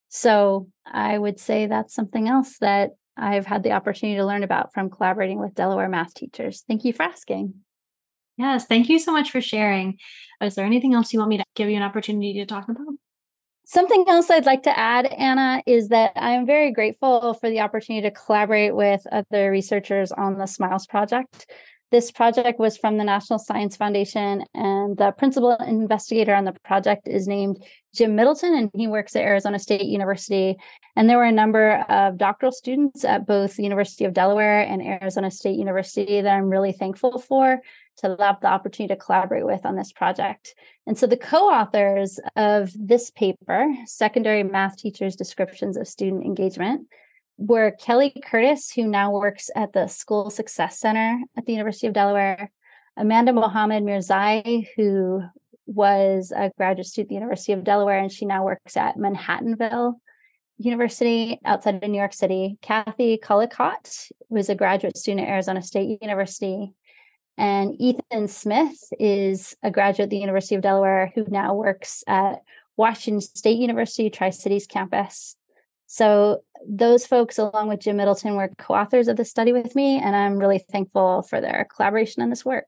So 0.08 0.68
I 0.84 1.16
would 1.16 1.40
say 1.40 1.66
that's 1.66 1.94
something 1.94 2.28
else 2.28 2.58
that 2.58 2.90
I've 3.16 3.46
had 3.46 3.62
the 3.62 3.72
opportunity 3.72 4.18
to 4.18 4.26
learn 4.26 4.42
about 4.42 4.74
from 4.74 4.90
collaborating 4.90 5.40
with 5.40 5.54
Delaware 5.54 5.88
math 5.88 6.14
teachers. 6.14 6.64
Thank 6.68 6.84
you 6.84 6.92
for 6.92 7.02
asking. 7.02 7.54
Yes, 8.36 8.66
thank 8.66 8.90
you 8.90 8.98
so 8.98 9.12
much 9.12 9.30
for 9.30 9.40
sharing. 9.40 9.96
Is 10.42 10.54
there 10.54 10.66
anything 10.66 10.92
else 10.92 11.14
you 11.14 11.18
want 11.18 11.30
me 11.30 11.38
to 11.38 11.44
give 11.54 11.70
you 11.70 11.76
an 11.76 11.82
opportunity 11.82 12.34
to 12.34 12.46
talk 12.46 12.68
about? 12.68 12.86
Something 13.68 14.04
else 14.06 14.30
I'd 14.30 14.46
like 14.46 14.62
to 14.62 14.78
add, 14.78 15.06
Anna, 15.06 15.60
is 15.66 15.88
that 15.88 16.12
I'm 16.14 16.46
very 16.46 16.70
grateful 16.70 17.34
for 17.34 17.50
the 17.50 17.58
opportunity 17.60 18.08
to 18.08 18.14
collaborate 18.14 18.76
with 18.76 19.04
other 19.10 19.50
researchers 19.50 20.12
on 20.12 20.38
the 20.38 20.46
SMILES 20.46 20.86
project. 20.86 21.50
This 21.90 22.12
project 22.12 22.60
was 22.60 22.76
from 22.76 22.96
the 22.96 23.02
National 23.02 23.40
Science 23.40 23.76
Foundation, 23.76 24.44
and 24.54 24.96
the 24.96 25.10
principal 25.10 25.56
investigator 25.56 26.32
on 26.32 26.44
the 26.44 26.54
project 26.64 27.08
is 27.08 27.26
named 27.26 27.60
Jim 27.92 28.14
Middleton, 28.14 28.54
and 28.54 28.70
he 28.72 28.86
works 28.86 29.16
at 29.16 29.22
Arizona 29.22 29.58
State 29.58 29.86
University. 29.86 30.56
And 30.94 31.10
there 31.10 31.18
were 31.18 31.24
a 31.24 31.32
number 31.32 31.84
of 31.88 32.18
doctoral 32.18 32.52
students 32.52 33.04
at 33.04 33.26
both 33.26 33.56
the 33.56 33.64
University 33.64 34.04
of 34.04 34.14
Delaware 34.14 34.60
and 34.60 34.80
Arizona 34.80 35.28
State 35.28 35.58
University 35.58 36.20
that 36.20 36.32
I'm 36.36 36.50
really 36.50 36.72
thankful 36.72 37.18
for 37.18 37.60
to 37.98 38.16
have 38.18 38.40
the 38.40 38.48
opportunity 38.48 38.94
to 38.94 39.00
collaborate 39.00 39.46
with 39.46 39.64
on 39.64 39.76
this 39.76 39.92
project. 39.92 40.54
And 40.86 40.98
so 40.98 41.06
the 41.06 41.16
co 41.16 41.48
authors 41.50 42.20
of 42.36 42.70
this 42.74 43.10
paper, 43.10 43.66
Secondary 43.86 44.42
Math 44.42 44.76
Teachers' 44.76 45.16
Descriptions 45.16 45.76
of 45.76 45.88
Student 45.88 46.24
Engagement, 46.24 46.88
were 47.38 47.72
Kelly 47.72 48.14
Curtis, 48.24 48.70
who 48.70 48.86
now 48.86 49.12
works 49.12 49.50
at 49.54 49.72
the 49.72 49.86
School 49.88 50.30
Success 50.30 50.78
Center 50.78 51.20
at 51.36 51.46
the 51.46 51.52
University 51.52 51.86
of 51.86 51.92
Delaware, 51.92 52.50
Amanda 52.96 53.32
Mohammad 53.32 53.82
Mirzaei, 53.82 54.66
who 54.76 55.22
was 55.66 56.32
a 56.34 56.50
graduate 56.56 56.86
student 56.86 57.06
at 57.06 57.08
the 57.08 57.14
University 57.16 57.52
of 57.52 57.64
Delaware, 57.64 57.98
and 57.98 58.10
she 58.10 58.24
now 58.24 58.44
works 58.44 58.76
at 58.76 58.96
Manhattanville 58.96 59.94
University 60.58 61.38
outside 61.44 61.82
of 61.82 61.90
New 61.90 61.98
York 61.98 62.14
City. 62.14 62.56
Kathy 62.62 63.18
Cullicott 63.22 64.10
was 64.28 64.48
a 64.48 64.54
graduate 64.54 64.96
student 64.96 65.26
at 65.26 65.32
Arizona 65.32 65.60
State 65.62 65.98
University. 66.00 66.72
And 67.38 67.74
Ethan 67.80 68.28
Smith 68.28 68.78
is 68.98 69.56
a 69.62 69.70
graduate 69.70 70.06
at 70.06 70.10
the 70.10 70.18
University 70.18 70.54
of 70.54 70.62
Delaware 70.62 71.12
who 71.14 71.26
now 71.28 71.54
works 71.54 72.02
at 72.06 72.42
Washington 72.76 73.20
State 73.20 73.58
University 73.58 74.10
Tri 74.10 74.30
Cities 74.30 74.66
campus. 74.66 75.36
So 75.86 76.42
those 76.68 77.06
folks, 77.06 77.38
along 77.38 77.68
with 77.68 77.80
Jim 77.80 77.96
Middleton, 77.96 78.34
were 78.34 78.50
co-authors 78.58 79.08
of 79.08 79.16
the 79.16 79.24
study 79.24 79.52
with 79.52 79.76
me, 79.76 79.98
and 79.98 80.16
I'm 80.16 80.38
really 80.38 80.58
thankful 80.58 81.22
for 81.22 81.40
their 81.40 81.66
collaboration 81.74 82.22
on 82.22 82.30
this 82.30 82.44
work. 82.44 82.66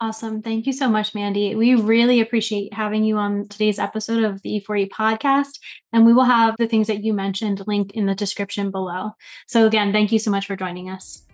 Awesome. 0.00 0.42
Thank 0.42 0.66
you 0.66 0.72
so 0.72 0.88
much, 0.88 1.14
Mandy. 1.14 1.54
We 1.54 1.76
really 1.76 2.20
appreciate 2.20 2.74
having 2.74 3.04
you 3.04 3.16
on 3.16 3.48
today's 3.48 3.78
episode 3.78 4.24
of 4.24 4.42
the 4.42 4.60
E4E 4.60 4.90
podcast. 4.90 5.60
And 5.92 6.04
we 6.04 6.12
will 6.12 6.24
have 6.24 6.56
the 6.58 6.66
things 6.66 6.88
that 6.88 7.04
you 7.04 7.14
mentioned 7.14 7.62
linked 7.66 7.92
in 7.92 8.06
the 8.06 8.14
description 8.14 8.70
below. 8.70 9.12
So, 9.46 9.66
again, 9.66 9.92
thank 9.92 10.10
you 10.10 10.18
so 10.18 10.30
much 10.30 10.46
for 10.46 10.56
joining 10.56 10.90
us. 10.90 11.24